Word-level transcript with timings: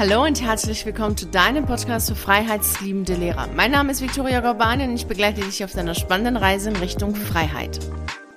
Hallo 0.00 0.24
und 0.24 0.40
herzlich 0.40 0.86
willkommen 0.86 1.14
zu 1.14 1.26
deinem 1.26 1.66
Podcast 1.66 2.08
für 2.08 2.14
freiheitsliebende 2.14 3.16
Lehrer. 3.16 3.50
Mein 3.54 3.70
Name 3.70 3.92
ist 3.92 4.00
Viktoria 4.00 4.40
Gorbani 4.40 4.84
und 4.84 4.94
ich 4.94 5.04
begleite 5.04 5.42
dich 5.42 5.62
auf 5.62 5.72
deiner 5.72 5.94
spannenden 5.94 6.38
Reise 6.38 6.70
in 6.70 6.76
Richtung 6.76 7.14
Freiheit. 7.14 7.78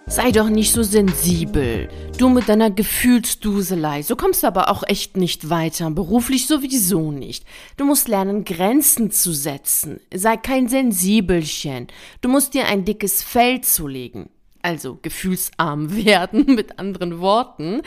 Sei 0.05 0.31
doch 0.31 0.49
nicht 0.49 0.73
so 0.73 0.83
sensibel. 0.83 1.87
Du 2.17 2.27
mit 2.27 2.49
deiner 2.49 2.69
Gefühlsduselei. 2.69 4.01
So 4.01 4.17
kommst 4.17 4.43
du 4.43 4.47
aber 4.47 4.69
auch 4.69 4.83
echt 4.85 5.15
nicht 5.15 5.49
weiter. 5.49 5.89
Beruflich 5.89 6.47
sowieso 6.47 7.13
nicht. 7.13 7.45
Du 7.77 7.85
musst 7.85 8.09
lernen, 8.09 8.43
Grenzen 8.43 9.09
zu 9.09 9.31
setzen. 9.31 10.01
Sei 10.13 10.35
kein 10.35 10.67
Sensibelchen. 10.67 11.87
Du 12.19 12.27
musst 12.27 12.55
dir 12.55 12.67
ein 12.67 12.83
dickes 12.83 13.23
Fell 13.23 13.61
zulegen 13.61 14.27
also 14.63 14.97
gefühlsarm 15.01 15.95
werden, 16.05 16.55
mit 16.55 16.79
anderen 16.79 17.19
Worten. 17.19 17.81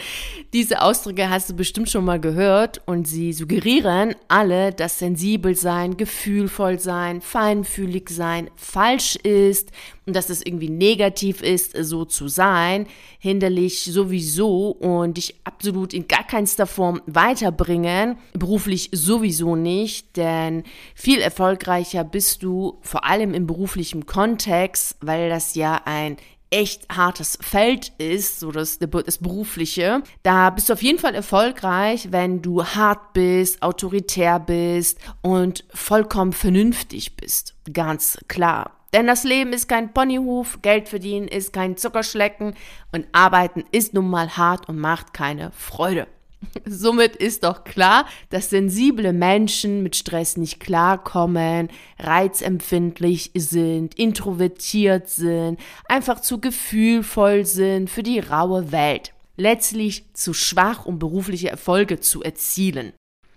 Diese 0.53 0.83
Ausdrücke 0.83 1.29
hast 1.29 1.51
du 1.51 1.55
bestimmt 1.55 1.91
schon 1.91 2.05
mal 2.05 2.21
gehört 2.21 2.81
und 2.87 3.09
sie 3.09 3.33
suggerieren 3.33 4.15
alle, 4.29 4.73
dass 4.73 4.99
sensibel 4.99 5.57
sein, 5.57 5.97
gefühlvoll 5.97 6.79
sein, 6.79 7.21
feinfühlig 7.21 8.11
sein 8.11 8.51
falsch 8.55 9.17
ist 9.17 9.73
und 10.07 10.15
dass 10.15 10.31
es 10.31 10.45
irgendwie 10.45 10.71
negativ 10.71 11.43
ist, 11.43 11.77
so 11.77 12.05
zu 12.05 12.29
sein, 12.29 12.87
hinderlich 13.19 13.85
sowieso 13.85 14.69
und 14.71 15.17
dich 15.17 15.35
absolut 15.45 15.93
in 15.93 16.07
gar 16.07 16.25
keinster 16.25 16.67
Form 16.67 17.01
weiterbringen, 17.07 18.19
beruflich 18.35 18.91
sowieso 18.93 19.57
nicht, 19.57 20.17
denn 20.17 20.63
viel 20.95 21.21
erfolgreicher 21.21 22.05
bist 22.05 22.43
du 22.43 22.79
vor 22.83 23.05
allem 23.05 23.35
im 23.35 23.47
beruflichen 23.47 24.07
Kontext, 24.07 24.97
weil 25.01 25.29
das 25.29 25.55
ja 25.55 25.81
ein 25.87 26.17
echt 26.51 26.89
hartes 26.89 27.39
Feld 27.41 27.93
ist, 27.99 28.41
so 28.41 28.53
das, 28.53 28.79
das 28.79 29.19
berufliche, 29.19 30.03
da 30.23 30.51
bist 30.51 30.69
du 30.69 30.75
auf 30.75 30.83
jeden 30.83 30.99
Fall 30.99 31.15
erfolgreich, 31.15 32.13
wenn 32.13 32.43
du 32.43 32.65
hart 32.65 33.13
bist, 33.13 33.63
autoritär 33.63 34.39
bist 34.39 34.99
und 35.23 35.65
vollkommen 35.75 36.33
vernünftig 36.33 37.17
bist. 37.17 37.55
Ganz 37.73 38.19
klar. 38.29 38.73
Denn 38.93 39.07
das 39.07 39.25
Leben 39.25 39.53
ist 39.53 39.69
kein 39.69 39.93
Ponyhof, 39.93 40.61
Geld 40.63 40.89
verdienen 40.89 41.29
ist 41.29 41.53
kein 41.53 41.77
Zuckerschlecken 41.77 42.55
und 42.93 43.07
arbeiten 43.13 43.65
ist 43.73 43.93
nun 43.93 44.09
mal 44.09 44.37
hart 44.37 44.69
und 44.69 44.79
macht 44.79 45.13
keine 45.13 45.51
Freude. 45.53 46.07
Somit 46.65 47.17
ist 47.17 47.45
doch 47.45 47.65
klar, 47.65 48.07
dass 48.31 48.51
sensible 48.51 49.13
Menschen 49.13 49.83
mit 49.83 49.97
Stress 49.97 50.37
nicht 50.37 50.61
klarkommen, 50.61 51.69
reizempfindlich 51.99 53.31
sind, 53.35 53.95
introvertiert 53.95 55.09
sind, 55.09 55.61
einfach 55.87 56.21
zu 56.21 56.41
gefühlvoll 56.41 57.45
sind 57.45 57.91
für 57.91 58.03
die 58.03 58.21
raue 58.21 58.73
Welt, 58.73 59.13
letztlich 59.37 60.13
zu 60.15 60.35
schwach, 60.35 60.87
um 60.87 60.99
berufliche 60.99 61.51
Erfolge 61.51 62.01
zu 62.01 62.23
erzielen. 62.23 62.93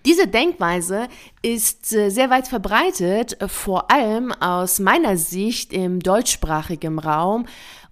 Diese 0.05 0.27
Denkweise 0.27 1.09
ist 1.41 1.93
äh, 1.93 2.09
sehr 2.09 2.29
weit 2.29 2.47
verbreitet, 2.47 3.37
vor 3.47 3.91
allem 3.91 4.31
aus 4.31 4.79
meiner 4.79 5.17
Sicht 5.17 5.73
im 5.73 5.99
deutschsprachigen 5.99 6.99
Raum, 6.99 7.45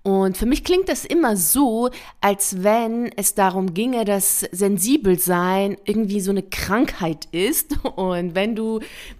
und 0.07 0.37
für 0.37 0.45
mich 0.45 0.63
klingt 0.63 0.87
das 0.87 1.03
immer 1.03 1.35
so, 1.35 1.89
als 2.21 2.63
wenn 2.63 3.11
es 3.17 3.33
darum 3.35 3.73
ginge, 3.73 4.05
dass 4.05 4.39
Sensibelsein 4.53 5.75
irgendwie 5.83 6.21
so 6.21 6.31
eine 6.31 6.43
Krankheit 6.43 7.27
ist. 7.33 7.75
Und 7.97 8.33
wenn 8.33 8.55
du 8.55 8.79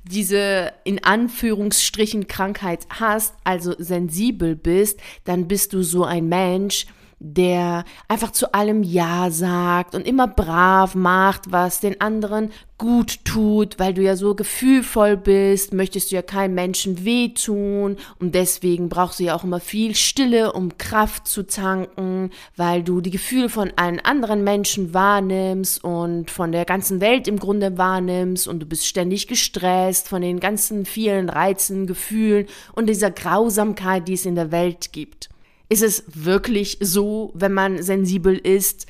diese 0.10 0.72
in 0.86 1.04
Anführungsstrichen 1.04 2.28
Krankheit 2.28 2.88
hast, 2.90 3.34
also 3.44 3.74
sensibel 3.78 4.56
bist, 4.56 5.02
dann 5.26 5.50
bist 5.50 5.74
du 5.74 5.84
so 5.84 6.06
ein 6.06 6.30
Mensch, 6.30 6.86
der 7.20 7.84
einfach 8.08 8.32
zu 8.32 8.54
allem 8.54 8.84
Ja 8.84 9.32
sagt 9.32 9.96
und 9.96 10.06
immer 10.06 10.28
brav 10.28 10.94
macht, 10.94 11.52
was 11.52 11.80
den 11.80 12.00
anderen 12.00 12.52
gut 12.78 13.26
tut, 13.26 13.80
weil 13.80 13.96
du 13.96 14.04
ja 14.04 14.16
so 14.16 14.36
gefühlvoll 14.36 15.18
bist, 15.18 15.74
möchtest 15.74 16.12
du 16.12 16.16
ja 16.16 16.22
keinem 16.22 16.54
Menschen 16.54 17.04
wehtun 17.04 17.98
und 18.20 18.36
deswegen 18.36 18.88
brauchst 18.88 19.20
du 19.20 19.24
ja 19.24 19.36
auch 19.36 19.44
immer 19.44 19.60
viel 19.60 19.96
Stille, 19.96 20.54
um 20.54 20.78
Kraft 20.78 21.28
zu 21.28 21.48
tanken, 21.48 22.30
weil 22.56 22.84
du 22.84 23.02
die 23.02 23.10
Gefühle 23.10 23.50
von 23.50 23.74
allen 23.78 24.00
anderen 24.00 24.44
Menschen 24.44 24.94
wahrnimmst 24.94 25.84
und 25.84 26.30
von 26.30 26.52
der 26.52 26.66
ganzen 26.66 27.02
Welt 27.02 27.28
im 27.28 27.40
Grunde 27.40 27.80
wahrnimmst 27.80 28.48
und 28.48 28.60
du 28.60 28.68
bist 28.68 28.86
ständig 28.86 29.28
gestresst 29.28 30.08
von 30.08 30.22
den 30.22 30.40
ganzen 30.40 30.86
vielen 30.86 31.30
Reizen, 31.30 31.88
Gefühlen 31.88 32.46
und 32.74 32.88
dieser 32.88 33.10
Grausamkeit, 33.10 34.08
die 34.08 34.14
es 34.14 34.26
in 34.28 34.36
der 34.36 34.52
Welt 34.52 34.94
gibt. 34.94 35.30
Ist 35.70 35.84
es 35.84 36.04
wirklich 36.08 36.78
so, 36.80 37.32
wenn 37.34 37.54
man 37.54 37.82
sensibel 37.84 38.38
ist? 38.38 38.88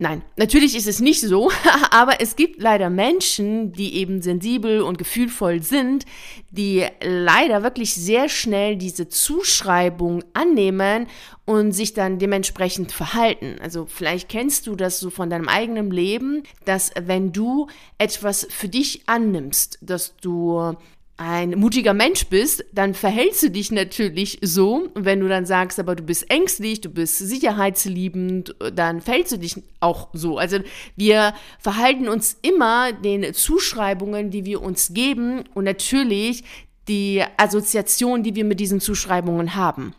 Nein, 0.00 0.22
natürlich 0.36 0.76
ist 0.76 0.86
es 0.86 1.00
nicht 1.00 1.20
so, 1.20 1.50
aber 1.90 2.20
es 2.20 2.36
gibt 2.36 2.62
leider 2.62 2.88
Menschen, 2.88 3.72
die 3.72 3.96
eben 3.96 4.22
sensibel 4.22 4.80
und 4.80 4.96
gefühlvoll 4.96 5.60
sind, 5.60 6.04
die 6.50 6.86
leider 7.02 7.64
wirklich 7.64 7.94
sehr 7.94 8.28
schnell 8.28 8.76
diese 8.76 9.08
Zuschreibung 9.08 10.22
annehmen 10.34 11.08
und 11.46 11.72
sich 11.72 11.94
dann 11.94 12.20
dementsprechend 12.20 12.92
verhalten. 12.92 13.56
Also 13.60 13.86
vielleicht 13.86 14.28
kennst 14.28 14.68
du 14.68 14.76
das 14.76 15.00
so 15.00 15.10
von 15.10 15.30
deinem 15.30 15.48
eigenen 15.48 15.90
Leben, 15.90 16.44
dass 16.64 16.92
wenn 17.02 17.32
du 17.32 17.66
etwas 17.98 18.46
für 18.50 18.68
dich 18.68 19.02
annimmst, 19.06 19.78
dass 19.82 20.16
du 20.16 20.76
ein 21.18 21.50
mutiger 21.58 21.94
Mensch 21.94 22.26
bist, 22.28 22.64
dann 22.72 22.94
verhältst 22.94 23.42
du 23.42 23.50
dich 23.50 23.72
natürlich 23.72 24.38
so. 24.40 24.88
Und 24.94 25.04
wenn 25.04 25.20
du 25.20 25.28
dann 25.28 25.46
sagst, 25.46 25.78
aber 25.80 25.96
du 25.96 26.04
bist 26.04 26.30
ängstlich, 26.30 26.80
du 26.80 26.88
bist 26.88 27.18
sicherheitsliebend, 27.18 28.54
dann 28.72 29.00
verhältst 29.00 29.32
du 29.32 29.36
dich 29.36 29.60
auch 29.80 30.08
so. 30.12 30.38
Also 30.38 30.60
wir 30.96 31.34
verhalten 31.58 32.08
uns 32.08 32.38
immer 32.42 32.92
den 32.92 33.34
Zuschreibungen, 33.34 34.30
die 34.30 34.44
wir 34.44 34.62
uns 34.62 34.94
geben 34.94 35.44
und 35.54 35.64
natürlich 35.64 36.44
die 36.86 37.22
Assoziation, 37.36 38.22
die 38.22 38.34
wir 38.36 38.44
mit 38.44 38.60
diesen 38.60 38.80
Zuschreibungen 38.80 39.56
haben. 39.56 39.94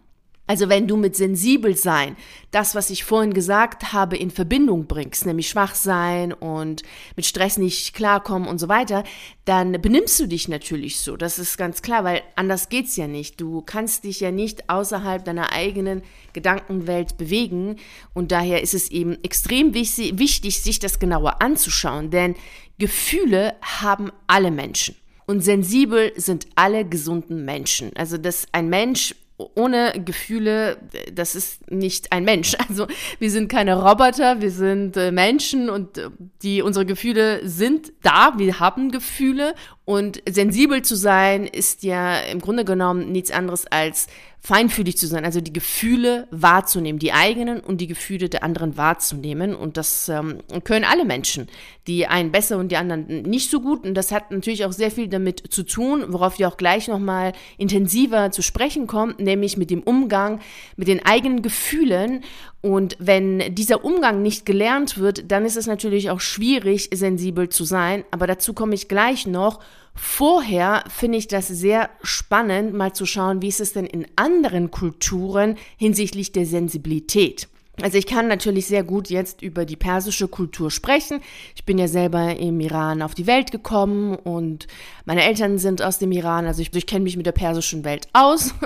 Also 0.49 0.67
wenn 0.67 0.87
du 0.87 0.97
mit 0.97 1.15
sensibel 1.15 1.77
sein, 1.77 2.17
das, 2.49 2.73
was 2.73 2.89
ich 2.89 3.03
vorhin 3.03 3.35
gesagt 3.35 3.93
habe, 3.93 4.17
in 4.17 4.31
Verbindung 4.31 4.87
bringst, 4.87 5.27
nämlich 5.27 5.47
schwach 5.47 5.75
sein 5.75 6.33
und 6.33 6.81
mit 7.15 7.27
Stress 7.27 7.59
nicht 7.59 7.93
klarkommen 7.93 8.47
und 8.47 8.57
so 8.57 8.67
weiter, 8.67 9.03
dann 9.45 9.79
benimmst 9.79 10.19
du 10.19 10.25
dich 10.25 10.47
natürlich 10.47 11.01
so. 11.01 11.17
Das 11.17 11.37
ist 11.37 11.55
ganz 11.55 11.83
klar, 11.83 12.03
weil 12.03 12.23
anders 12.35 12.69
geht's 12.69 12.95
ja 12.95 13.05
nicht. 13.05 13.39
Du 13.39 13.61
kannst 13.61 14.05
dich 14.05 14.21
ja 14.21 14.31
nicht 14.31 14.71
außerhalb 14.71 15.23
deiner 15.23 15.53
eigenen 15.53 16.01
Gedankenwelt 16.33 17.19
bewegen 17.19 17.75
und 18.15 18.31
daher 18.31 18.63
ist 18.63 18.73
es 18.73 18.89
eben 18.89 19.23
extrem 19.23 19.75
wichtig, 19.75 20.63
sich 20.63 20.79
das 20.79 20.97
genauer 20.97 21.43
anzuschauen, 21.43 22.09
denn 22.09 22.33
Gefühle 22.79 23.53
haben 23.61 24.11
alle 24.25 24.49
Menschen. 24.49 24.95
Und 25.27 25.41
sensibel 25.41 26.11
sind 26.15 26.47
alle 26.55 26.85
gesunden 26.85 27.45
Menschen. 27.45 27.91
Also, 27.95 28.17
dass 28.17 28.47
ein 28.51 28.67
Mensch 28.67 29.13
ohne 29.55 29.93
Gefühle, 30.03 30.77
das 31.13 31.35
ist 31.35 31.71
nicht 31.71 32.11
ein 32.11 32.23
Mensch. 32.23 32.55
Also 32.69 32.85
wir 33.17 33.31
sind 33.31 33.49
keine 33.49 33.81
Roboter, 33.81 34.41
wir 34.41 34.51
sind 34.51 34.95
äh, 34.95 35.11
Menschen 35.11 35.69
und 35.69 35.97
äh, 35.97 36.09
die 36.43 36.61
unsere 36.61 36.85
Gefühle 36.85 37.39
sind 37.47 37.93
da, 38.03 38.33
wir 38.37 38.59
haben 38.59 38.91
Gefühle 38.91 39.55
und 39.89 40.21
sensibel 40.29 40.83
zu 40.83 40.95
sein 40.95 41.47
ist 41.47 41.81
ja 41.81 42.19
im 42.19 42.41
Grunde 42.41 42.63
genommen 42.63 43.11
nichts 43.11 43.31
anderes 43.31 43.65
als 43.65 44.05
feinfühlig 44.39 44.97
zu 44.97 45.07
sein, 45.07 45.25
also 45.25 45.41
die 45.41 45.51
Gefühle 45.51 46.27
wahrzunehmen, 46.29 46.99
die 46.99 47.11
eigenen 47.11 47.59
und 47.59 47.81
die 47.81 47.87
Gefühle 47.87 48.29
der 48.29 48.43
anderen 48.43 48.77
wahrzunehmen. 48.77 49.55
Und 49.55 49.77
das 49.77 50.07
ähm, 50.07 50.43
können 50.63 50.85
alle 50.85 51.05
Menschen, 51.05 51.47
die 51.87 52.05
einen 52.05 52.31
besser 52.31 52.59
und 52.59 52.71
die 52.71 52.77
anderen 52.77 53.23
nicht 53.23 53.49
so 53.49 53.61
gut. 53.61 53.83
Und 53.83 53.95
das 53.95 54.11
hat 54.11 54.29
natürlich 54.29 54.63
auch 54.63 54.73
sehr 54.73 54.91
viel 54.91 55.07
damit 55.07 55.51
zu 55.51 55.63
tun, 55.63 56.05
worauf 56.09 56.37
wir 56.37 56.47
auch 56.47 56.57
gleich 56.57 56.87
nochmal 56.87 57.33
intensiver 57.57 58.29
zu 58.29 58.43
sprechen 58.43 58.85
kommen, 58.85 59.15
nämlich 59.17 59.57
mit 59.57 59.71
dem 59.71 59.81
Umgang 59.81 60.39
mit 60.77 60.87
den 60.87 61.03
eigenen 61.03 61.41
Gefühlen. 61.41 62.23
Und 62.61 62.97
wenn 62.99 63.55
dieser 63.55 63.85
Umgang 63.85 64.21
nicht 64.21 64.45
gelernt 64.45 64.97
wird, 64.97 65.31
dann 65.31 65.45
ist 65.45 65.55
es 65.55 65.65
natürlich 65.65 66.09
auch 66.09 66.19
schwierig, 66.19 66.89
sensibel 66.93 67.47
zu 67.49 67.63
sein. 67.63 68.03
Aber 68.11 68.27
dazu 68.27 68.53
komme 68.53 68.75
ich 68.75 68.89
gleich 68.89 69.25
noch. 69.25 69.59
Vorher 69.95 70.83
finde 70.89 71.17
ich 71.17 71.27
das 71.27 71.47
sehr 71.47 71.89
spannend, 72.03 72.73
mal 72.73 72.93
zu 72.93 73.05
schauen, 73.05 73.41
wie 73.41 73.47
ist 73.47 73.61
es 73.61 73.73
denn 73.73 73.85
in 73.85 74.07
anderen 74.15 74.71
Kulturen 74.71 75.57
hinsichtlich 75.77 76.31
der 76.31 76.45
Sensibilität. 76.45 77.47
Also 77.81 77.97
ich 77.97 78.05
kann 78.05 78.27
natürlich 78.27 78.67
sehr 78.67 78.83
gut 78.83 79.09
jetzt 79.09 79.41
über 79.41 79.65
die 79.65 79.75
persische 79.75 80.27
Kultur 80.27 80.69
sprechen. 80.71 81.21
Ich 81.55 81.63
bin 81.63 81.77
ja 81.77 81.87
selber 81.87 82.37
im 82.37 82.59
Iran 82.59 83.01
auf 83.01 83.15
die 83.15 83.27
Welt 83.27 83.51
gekommen 83.51 84.15
und 84.15 84.67
meine 85.05 85.23
Eltern 85.23 85.57
sind 85.57 85.81
aus 85.81 85.97
dem 85.97 86.11
Iran. 86.11 86.45
Also 86.45 86.61
ich, 86.61 86.73
ich 86.73 86.85
kenne 86.85 87.03
mich 87.03 87.17
mit 87.17 87.25
der 87.25 87.31
persischen 87.31 87.83
Welt 87.85 88.07
aus. 88.13 88.53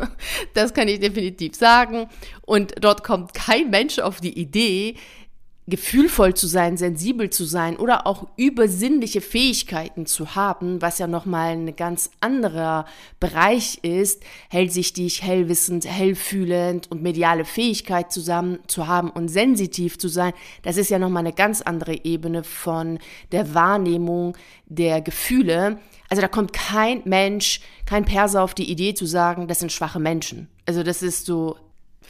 Das 0.54 0.74
kann 0.74 0.88
ich 0.88 1.00
definitiv 1.00 1.56
sagen. 1.56 2.08
Und 2.42 2.76
dort 2.80 3.04
kommt 3.04 3.34
kein 3.34 3.70
Mensch 3.70 4.00
auf 4.00 4.20
die 4.22 4.38
Idee, 4.40 4.96
gefühlvoll 5.68 6.34
zu 6.34 6.48
sein, 6.48 6.76
sensibel 6.76 7.30
zu 7.30 7.46
sein 7.46 7.78
oder 7.78 8.06
auch 8.06 8.28
übersinnliche 8.36 9.22
Fähigkeiten 9.22 10.06
zu 10.06 10.36
haben, 10.36 10.82
was 10.82 11.00
ja 11.00 11.08
nochmal 11.08 11.54
ein 11.54 11.76
ganz 11.76 12.12
anderer 12.20 12.86
Bereich 13.20 13.80
ist, 13.82 14.24
hellsichtig, 14.50 15.24
hellwissend, 15.24 15.86
hellfühlend 15.86 16.92
und 16.92 17.02
mediale 17.02 17.46
Fähigkeit 17.46 18.12
zusammen 18.12 18.60
zu 18.68 18.88
haben 18.88 19.10
und 19.10 19.30
sensitiv 19.30 19.98
zu 19.98 20.10
sein, 20.10 20.34
das 20.64 20.76
ist 20.76 20.90
ja 20.90 21.00
nochmal 21.00 21.22
eine 21.22 21.34
ganz 21.34 21.62
andere 21.62 22.04
Ebene 22.04 22.44
von 22.44 23.00
der 23.32 23.54
Wahrnehmung 23.54 24.36
der 24.66 25.02
Gefühle. 25.02 25.80
Also 26.10 26.22
da 26.22 26.28
kommt 26.28 26.52
kein 26.52 27.02
Mensch, 27.06 27.62
kein 27.86 28.04
Perser 28.04 28.44
auf 28.44 28.54
die 28.54 28.70
Idee 28.70 28.94
zu 28.94 29.06
sagen, 29.06 29.48
das 29.48 29.60
sind 29.60 29.72
schwache 29.72 30.00
Menschen. 30.00 30.50
Also 30.66 30.84
das 30.84 31.02
ist 31.02 31.26
so 31.26 31.58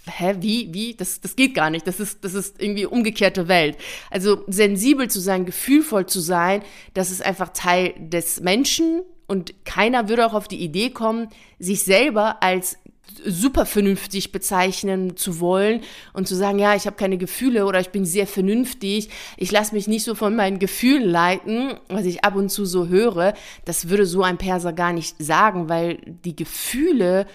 hä, 0.06 0.36
wie, 0.40 0.74
wie, 0.74 0.96
das, 0.96 1.22
das 1.22 1.36
geht 1.36 1.56
gar 1.56 1.70
nicht. 1.70 1.88
Das 1.88 2.00
ist, 2.00 2.24
das 2.24 2.34
ist 2.34 2.62
irgendwie 2.62 2.86
umgekehrte 2.86 3.48
Welt. 3.48 3.78
Also 4.10 4.44
sensibel 4.48 5.10
zu 5.10 5.20
sein, 5.20 5.46
gefühlvoll 5.46 6.06
zu 6.06 6.20
sein, 6.20 6.62
das 6.94 7.12
ist 7.12 7.26
einfach 7.26 7.50
Teil 7.50 7.94
des 7.98 8.42
Menschen 8.42 9.02
und 9.28 9.66
keiner 9.66 10.10
würde 10.10 10.26
auch 10.26 10.34
auf 10.34 10.48
die 10.48 10.62
Idee 10.62 10.90
kommen, 10.90 11.30
sich 11.60 11.84
selber 11.84 12.44
als 12.44 12.78
super 13.26 13.66
vernünftig 13.66 14.32
bezeichnen 14.32 15.18
zu 15.18 15.40
wollen 15.40 15.82
und 16.14 16.28
zu 16.28 16.36
sagen, 16.36 16.60
ja, 16.60 16.76
ich 16.76 16.86
habe 16.86 16.96
keine 16.96 17.18
Gefühle 17.18 17.66
oder 17.66 17.80
ich 17.80 17.90
bin 17.90 18.06
sehr 18.06 18.28
vernünftig, 18.28 19.10
ich 19.38 19.52
lasse 19.52 19.76
mich 19.76 19.88
nicht 19.88 20.04
so 20.04 20.16
von 20.16 20.36
meinen 20.36 20.60
Gefühlen 20.60 21.04
leiten, 21.04 21.76
was 21.90 22.06
ich 22.06 22.24
ab 22.24 22.36
und 22.36 22.50
zu 22.50 22.66
so 22.66 22.88
höre, 22.88 23.34
das 23.66 23.90
würde 23.90 24.06
so 24.06 24.24
ein 24.24 24.38
Perser 24.38 24.74
gar 24.74 24.94
nicht 24.94 25.16
sagen, 25.22 25.70
weil 25.70 26.00
die 26.06 26.36
Gefühle 26.36 27.28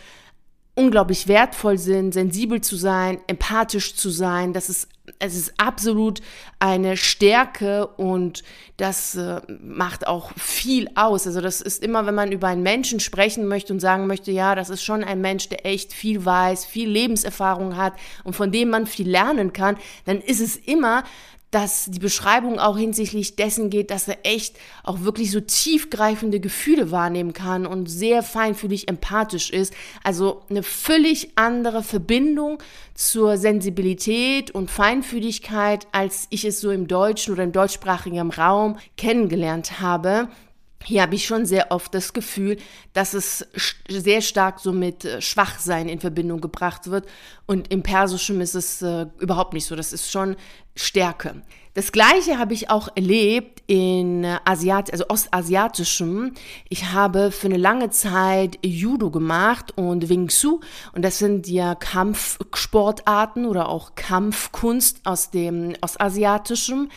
unglaublich 0.78 1.26
wertvoll 1.26 1.76
sind, 1.76 2.14
sensibel 2.14 2.60
zu 2.60 2.76
sein, 2.76 3.18
empathisch 3.26 3.96
zu 3.96 4.10
sein. 4.10 4.52
Das 4.52 4.68
ist, 4.68 4.88
es 5.18 5.34
ist 5.34 5.54
absolut 5.58 6.20
eine 6.60 6.96
Stärke 6.96 7.88
und 7.88 8.44
das 8.76 9.16
äh, 9.16 9.40
macht 9.60 10.06
auch 10.06 10.30
viel 10.36 10.88
aus. 10.94 11.26
Also 11.26 11.40
das 11.40 11.60
ist 11.60 11.82
immer, 11.82 12.06
wenn 12.06 12.14
man 12.14 12.30
über 12.30 12.46
einen 12.46 12.62
Menschen 12.62 13.00
sprechen 13.00 13.48
möchte 13.48 13.72
und 13.72 13.80
sagen 13.80 14.06
möchte, 14.06 14.30
ja, 14.30 14.54
das 14.54 14.70
ist 14.70 14.84
schon 14.84 15.02
ein 15.02 15.20
Mensch, 15.20 15.48
der 15.48 15.66
echt 15.66 15.92
viel 15.92 16.24
weiß, 16.24 16.64
viel 16.64 16.88
Lebenserfahrung 16.88 17.76
hat 17.76 17.94
und 18.22 18.36
von 18.36 18.52
dem 18.52 18.70
man 18.70 18.86
viel 18.86 19.10
lernen 19.10 19.52
kann, 19.52 19.76
dann 20.04 20.20
ist 20.20 20.40
es 20.40 20.54
immer 20.54 21.02
dass 21.50 21.86
die 21.86 21.98
Beschreibung 21.98 22.58
auch 22.58 22.76
hinsichtlich 22.76 23.36
dessen 23.36 23.70
geht, 23.70 23.90
dass 23.90 24.06
er 24.06 24.18
echt 24.24 24.56
auch 24.82 25.00
wirklich 25.00 25.30
so 25.30 25.40
tiefgreifende 25.40 26.40
Gefühle 26.40 26.90
wahrnehmen 26.90 27.32
kann 27.32 27.66
und 27.66 27.86
sehr 27.86 28.22
feinfühlig 28.22 28.88
empathisch 28.88 29.50
ist. 29.50 29.72
Also 30.04 30.42
eine 30.50 30.62
völlig 30.62 31.30
andere 31.36 31.82
Verbindung 31.82 32.58
zur 32.94 33.38
Sensibilität 33.38 34.50
und 34.50 34.70
Feinfühligkeit, 34.70 35.86
als 35.92 36.26
ich 36.30 36.44
es 36.44 36.60
so 36.60 36.70
im 36.70 36.86
deutschen 36.86 37.32
oder 37.32 37.44
im 37.44 37.52
deutschsprachigen 37.52 38.30
Raum 38.30 38.78
kennengelernt 38.96 39.80
habe. 39.80 40.28
Hier 40.88 41.02
habe 41.02 41.16
ich 41.16 41.26
schon 41.26 41.44
sehr 41.44 41.70
oft 41.70 41.92
das 41.92 42.14
Gefühl, 42.14 42.56
dass 42.94 43.12
es 43.12 43.46
sehr 43.90 44.22
stark 44.22 44.58
so 44.58 44.72
mit 44.72 45.04
äh, 45.04 45.20
Schwachsein 45.20 45.86
in 45.86 46.00
Verbindung 46.00 46.40
gebracht 46.40 46.90
wird. 46.90 47.06
Und 47.44 47.70
im 47.70 47.82
Persischen 47.82 48.40
ist 48.40 48.54
es 48.54 48.80
äh, 48.80 49.04
überhaupt 49.18 49.52
nicht 49.52 49.66
so. 49.66 49.76
Das 49.76 49.92
ist 49.92 50.10
schon 50.10 50.34
Stärke. 50.74 51.42
Das 51.74 51.92
gleiche 51.92 52.38
habe 52.38 52.54
ich 52.54 52.70
auch 52.70 52.88
erlebt 52.94 53.62
in 53.66 54.24
Asiat 54.46 54.90
also 54.90 55.04
Ostasiatischem. 55.10 56.32
Ich 56.70 56.86
habe 56.86 57.32
für 57.32 57.48
eine 57.48 57.58
lange 57.58 57.90
Zeit 57.90 58.58
Judo 58.64 59.10
gemacht 59.10 59.76
und 59.76 60.08
Wing 60.08 60.28
Tsu 60.28 60.60
und 60.94 61.02
das 61.04 61.18
sind 61.18 61.48
ja 61.48 61.74
Kampfsportarten 61.74 63.44
oder 63.44 63.68
auch 63.68 63.94
Kampfkunst 63.94 65.02
aus 65.04 65.30
dem 65.30 65.74
Ostasiatischen 65.82 66.90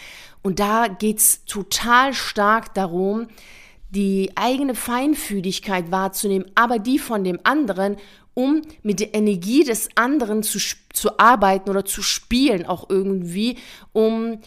und 0.43 0.59
da 0.59 0.87
geht's 0.87 1.43
total 1.45 2.13
stark 2.13 2.73
darum, 2.73 3.27
die 3.91 4.31
eigene 4.35 4.73
Feinfühligkeit 4.75 5.91
wahrzunehmen, 5.91 6.49
aber 6.55 6.79
die 6.79 6.97
von 6.97 7.23
dem 7.23 7.39
anderen, 7.43 7.97
um 8.33 8.61
mit 8.83 8.99
der 8.99 9.13
Energie 9.13 9.63
des 9.63 9.89
anderen 9.95 10.43
zu, 10.43 10.59
zu 10.93 11.19
arbeiten 11.19 11.69
oder 11.69 11.85
zu 11.85 12.01
spielen, 12.01 12.65
auch 12.65 12.89
irgendwie, 12.89 13.57
um 13.91 14.39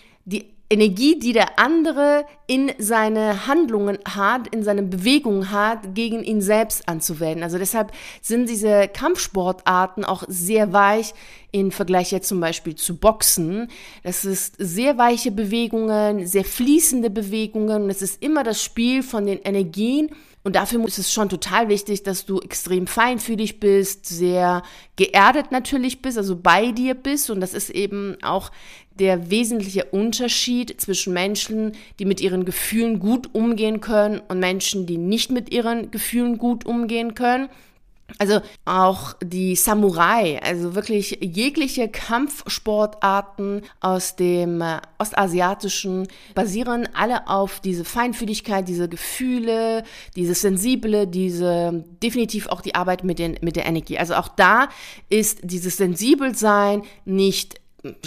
Energie, 0.71 1.19
die 1.19 1.33
der 1.33 1.59
andere 1.59 2.25
in 2.47 2.73
seine 2.79 3.47
Handlungen 3.47 3.99
hat, 4.05 4.49
in 4.49 4.63
seine 4.63 4.83
Bewegungen 4.83 5.51
hat, 5.51 5.95
gegen 5.95 6.25
ihn 6.25 6.41
selbst 6.41 6.89
anzuwenden. 6.89 7.43
Also 7.43 7.59
deshalb 7.59 7.93
sind 8.23 8.49
diese 8.49 8.89
Kampfsportarten 8.89 10.05
auch 10.05 10.25
sehr 10.27 10.73
weich 10.73 11.15
im 11.53 11.71
Vergleich 11.71 12.11
jetzt 12.13 12.29
zum 12.29 12.41
Beispiel 12.41 12.75
zu 12.75 12.97
Boxen. 12.97 13.69
Das 14.03 14.25
ist 14.25 14.57
sehr 14.59 14.99
weiche 14.99 15.31
Bewegungen, 15.31 16.27
sehr 16.27 16.45
fließende 16.45 17.11
Bewegungen. 17.11 17.91
Es 17.91 18.03
ist 18.03 18.23
immer 18.23 18.43
das 18.43 18.63
Spiel 18.63 19.03
von 19.03 19.27
den 19.27 19.41
Energien 19.41 20.11
und 20.45 20.57
dafür 20.57 20.85
ist 20.87 20.99
es 20.99 21.11
schon 21.11 21.31
total 21.31 21.71
wichtig, 21.71 22.03
dass 22.03 22.27
du 22.27 22.39
extrem 22.39 22.87
feinfühlig 22.87 23.61
bist, 23.61 24.05
sehr 24.05 24.63
geerdet 24.97 25.51
natürlich 25.53 26.03
bist, 26.03 26.19
also 26.19 26.37
bei 26.37 26.71
dir 26.71 26.95
bist. 26.95 27.31
Und 27.31 27.41
das 27.41 27.55
ist 27.55 27.71
eben 27.71 28.19
auch 28.23 28.53
der 28.99 29.31
wesentliche 29.31 29.87
Unterschied 29.87 30.79
zwischen 30.79 31.15
Menschen, 31.15 31.73
die 31.99 32.05
mit 32.05 32.21
ihren 32.21 32.45
Gefühlen 32.45 32.99
gut 32.99 33.35
umgehen 33.35 33.81
können 33.81 34.21
und 34.29 34.39
Menschen, 34.39 34.85
die 34.85 34.99
nicht 34.99 35.31
mit 35.31 35.51
ihren 35.51 35.91
Gefühlen 35.91 36.37
gut 36.37 36.67
umgehen 36.67 37.15
können. 37.15 37.49
Also 38.19 38.41
auch 38.65 39.15
die 39.23 39.57
Samurai, 39.57 40.41
also 40.43 40.75
wirklich 40.75 41.19
jegliche 41.21 41.89
Kampfsportarten 41.89 43.63
aus 43.81 44.15
dem 44.17 44.61
äh, 44.61 44.79
Ostasiatischen 44.99 46.07
basieren 46.35 46.89
alle 46.95 47.29
auf 47.29 47.61
diese 47.61 47.85
Feinfühligkeit, 47.85 48.69
diese 48.69 48.89
Gefühle, 48.89 49.83
dieses 50.15 50.43
Sensible, 50.43 51.07
diese 51.07 51.85
definitiv 52.03 52.47
auch 52.49 52.61
die 52.61 52.75
Arbeit 52.75 53.03
mit, 53.03 53.19
den, 53.19 53.37
mit 53.41 53.57
der 53.57 53.67
Energie. 53.67 53.99
Also 53.99 54.15
auch 54.15 54.29
da 54.29 54.69
ist 55.09 55.41
dieses 55.43 55.77
Sensibelsein 55.77 56.83
nicht 57.05 57.61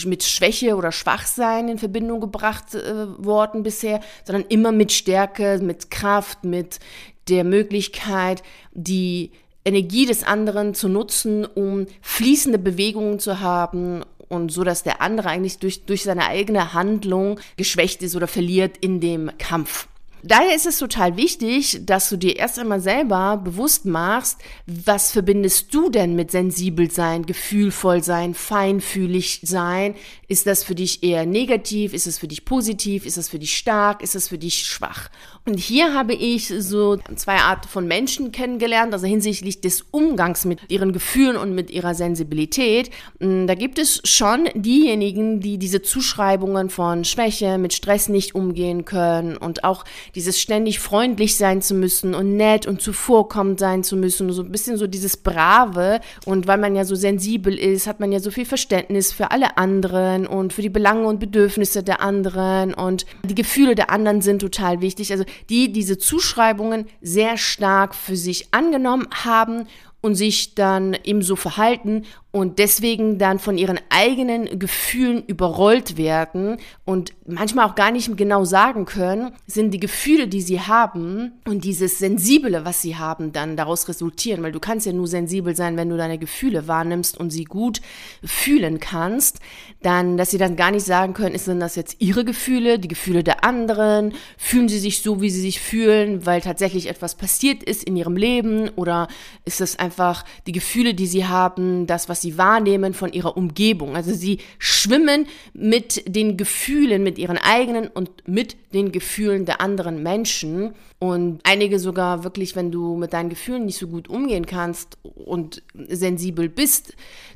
mit 0.06 0.24
Schwäche 0.24 0.75
oder 0.75 0.92
Schwachsein 0.92 1.68
in 1.68 1.77
Verbindung 1.77 2.19
gebracht 2.19 2.74
äh, 2.74 3.07
worden 3.24 3.63
bisher, 3.63 4.00
sondern 4.24 4.45
immer 4.50 4.71
mit 4.71 4.92
Stärke, 4.92 5.59
mit 5.62 5.92
Kraft, 5.92 6.44
mit 6.44 6.80
der 7.27 7.44
Möglichkeit, 7.44 8.42
die 8.74 9.31
Energie 9.67 10.05
des 10.05 10.23
anderen 10.23 10.73
zu 10.73 10.87
nutzen, 10.87 11.45
um 11.45 11.85
fließende 12.01 12.57
Bewegungen 12.57 13.19
zu 13.19 13.41
haben 13.41 14.03
und 14.29 14.51
so, 14.51 14.63
dass 14.63 14.83
der 14.83 15.01
andere 15.01 15.29
eigentlich 15.29 15.59
durch, 15.59 15.83
durch 15.85 16.03
seine 16.03 16.27
eigene 16.27 16.73
Handlung 16.73 17.39
geschwächt 17.57 18.01
ist 18.01 18.15
oder 18.15 18.27
verliert 18.27 18.77
in 18.77 18.99
dem 18.99 19.29
Kampf. 19.37 19.87
Daher 20.23 20.55
ist 20.55 20.65
es 20.65 20.79
total 20.79 21.15
wichtig, 21.15 21.81
dass 21.85 22.09
du 22.09 22.17
dir 22.17 22.37
erst 22.37 22.57
einmal 22.57 22.81
selber 22.81 23.37
bewusst 23.37 23.85
machst, 23.85 24.39
was 24.65 25.11
verbindest 25.11 25.73
du 25.73 25.89
denn 25.89 26.15
mit 26.15 26.31
sensibel 26.31 26.89
sein, 26.89 27.25
gefühlvoll 27.25 28.03
sein, 28.03 28.33
feinfühlig 28.33 29.41
sein? 29.43 29.93
Ist 30.29 30.45
das 30.45 30.65
für 30.65 30.75
dich 30.75 31.03
eher 31.03 31.25
negativ? 31.25 31.94
Ist 31.94 32.06
es 32.06 32.19
für 32.19 32.27
dich 32.27 32.44
positiv? 32.44 33.06
Ist 33.06 33.18
es 33.18 33.29
für 33.29 33.39
dich 33.39 33.56
stark? 33.56 34.03
Ist 34.03 34.13
es 34.13 34.27
für 34.27 34.38
dich 34.38 34.65
schwach? 34.65 35.09
Und 35.45 35.57
hier 35.57 35.94
habe 35.94 36.13
ich 36.13 36.50
so 36.50 36.97
zwei 37.15 37.38
Arten 37.38 37.69
von 37.69 37.88
Menschen 37.88 38.33
kennengelernt, 38.33 38.92
also 38.92 39.07
hinsichtlich 39.07 39.61
des 39.61 39.85
Umgangs 39.92 40.44
mit 40.44 40.59
ihren 40.69 40.92
Gefühlen 40.92 41.37
und 41.37 41.56
mit 41.56 41.71
ihrer 41.71 41.95
Sensibilität. 41.95 42.90
Mm, 43.19 43.47
da 43.47 43.56
gibt 43.56 43.80
es 43.80 44.01
schon 44.04 44.49
diejenigen, 44.54 45.40
die 45.40 45.57
diese 45.57 45.81
Zuschreibungen 45.81 46.69
von 46.69 47.06
Schwäche, 47.06 47.57
mit 47.57 47.71
Stress 47.71 48.09
nicht 48.09 48.35
umgehen 48.35 48.83
können 48.83 49.37
und 49.37 49.63
auch 49.63 49.85
dieses 50.13 50.42
ständig 50.42 50.80
freundlich 50.80 51.37
sein 51.37 51.61
zu 51.61 51.73
müssen 51.73 52.13
und 52.13 52.35
nett 52.35 52.68
und 52.68 52.81
zuvorkommend 52.81 53.61
sein 53.61 53.85
zu 53.85 53.95
müssen, 53.95 54.33
so 54.33 54.42
ein 54.42 54.51
bisschen 54.51 54.75
so 54.75 54.87
dieses 54.87 55.16
Brave. 55.16 56.01
Und 56.25 56.47
weil 56.47 56.57
man 56.57 56.75
ja 56.75 56.83
so 56.83 56.95
sensibel 56.95 57.57
ist, 57.57 57.87
hat 57.87 58.01
man 58.01 58.11
ja 58.11 58.19
so 58.19 58.31
viel 58.31 58.45
Verständnis 58.45 59.13
für 59.13 59.31
alle 59.31 59.56
anderen 59.56 60.17
und 60.26 60.54
für 60.54 60.62
die 60.62 60.69
Belange 60.69 61.07
und 61.07 61.19
Bedürfnisse 61.19 61.83
der 61.83 62.02
anderen 62.02 62.74
und 62.74 63.06
die 63.24 63.36
Gefühle 63.36 63.76
der 63.76 63.92
anderen 63.92 64.21
sind 64.21 64.40
total 64.40 64.81
wichtig. 64.81 65.12
Also 65.12 65.26
die 65.50 65.71
diese 65.71 65.97
Zuschreibungen 65.97 66.86
sehr 67.02 67.38
stark 67.38 67.94
für 67.94 68.16
sich 68.16 68.47
angenommen 68.52 69.07
haben 69.12 69.68
und 70.01 70.16
sich 70.16 70.54
dann 70.56 70.95
ebenso 71.04 71.35
verhalten 71.35 72.04
und 72.31 72.59
deswegen 72.59 73.18
dann 73.18 73.39
von 73.39 73.57
ihren 73.57 73.80
eigenen 73.89 74.59
Gefühlen 74.59 75.23
überrollt 75.25 75.97
werden 75.97 76.57
und 76.85 77.13
manchmal 77.25 77.66
auch 77.66 77.73
gar 77.73 77.89
nicht 77.89 78.16
genau 78.16 78.45
sagen 78.45 78.85
können, 78.85 79.31
sind 79.47 79.71
die 79.71 79.80
Gefühle, 79.80 80.27
die 80.27 80.42
sie 80.42 80.61
haben 80.61 81.31
und 81.45 81.63
dieses 81.63 81.97
Sensible, 81.97 82.63
was 82.63 82.81
sie 82.81 82.95
haben, 82.95 83.31
dann 83.31 83.57
daraus 83.57 83.87
resultieren, 83.89 84.44
weil 84.44 84.51
du 84.51 84.59
kannst 84.59 84.85
ja 84.85 84.94
nur 84.94 85.07
sensibel 85.07 85.56
sein, 85.56 85.77
wenn 85.77 85.89
du 85.89 85.97
deine 85.97 86.19
Gefühle 86.19 86.68
wahrnimmst 86.68 87.18
und 87.18 87.31
sie 87.31 87.45
gut 87.45 87.81
fühlen 88.23 88.80
kannst, 88.80 89.39
dann, 89.81 90.18
dass 90.18 90.30
sie 90.30 90.37
dann 90.37 90.56
gar 90.56 90.69
nicht 90.69 90.85
sagen 90.85 91.13
können, 91.13 91.37
sind 91.37 91.59
das 91.59 91.75
jetzt 91.75 91.95
ihre 91.99 92.23
Gefühle, 92.23 92.77
die 92.77 92.87
Gefühle 92.87 93.23
der 93.23 93.44
anderen, 93.44 94.13
fühlen 94.37 94.69
sie 94.69 94.80
sich 94.80 95.01
so, 95.01 95.21
wie 95.21 95.31
sie 95.31 95.42
sich 95.42 95.59
fühlen, 95.59 96.25
weil 96.25 96.42
tatsächlich 96.42 96.87
etwas 96.87 97.16
passiert 97.16 97.63
ist 97.63 97.83
in 97.83 97.95
ihrem 97.95 98.16
Leben? 98.16 98.69
Oder 98.75 99.07
ist 99.45 99.59
das 99.59 99.80
einfach 99.80 99.86
einfach 99.87 100.25
die 100.47 100.51
Gefühle, 100.51 100.94
die 100.94 101.07
sie 101.07 101.27
haben, 101.27 101.87
das, 101.87 102.09
was 102.09 102.21
sie 102.21 102.37
wahrnehmen 102.37 102.94
von 102.94 103.13
ihrer 103.13 103.37
Umgebung. 103.37 103.95
Also 103.95 104.13
sie 104.13 104.39
schwimmen 104.59 105.27
mit 105.53 106.03
den 106.13 106.35
Gefühlen, 106.35 107.03
mit 107.03 107.17
ihren 107.17 107.37
eigenen 107.37 107.87
und 107.87 108.09
mit 108.27 108.57
den 108.73 108.91
Gefühlen 108.91 109.45
der 109.45 109.61
anderen 109.61 110.03
Menschen. 110.03 110.73
Und 110.99 111.39
einige 111.44 111.79
sogar 111.79 112.25
wirklich, 112.25 112.57
wenn 112.57 112.69
du 112.69 112.97
mit 112.97 113.13
deinen 113.13 113.29
Gefühlen 113.29 113.65
nicht 113.65 113.77
so 113.77 113.87
gut 113.87 114.09
umgehen 114.09 114.45
kannst 114.45 114.97
und 115.03 115.63
sensibel 115.73 116.49
bist, 116.49 116.94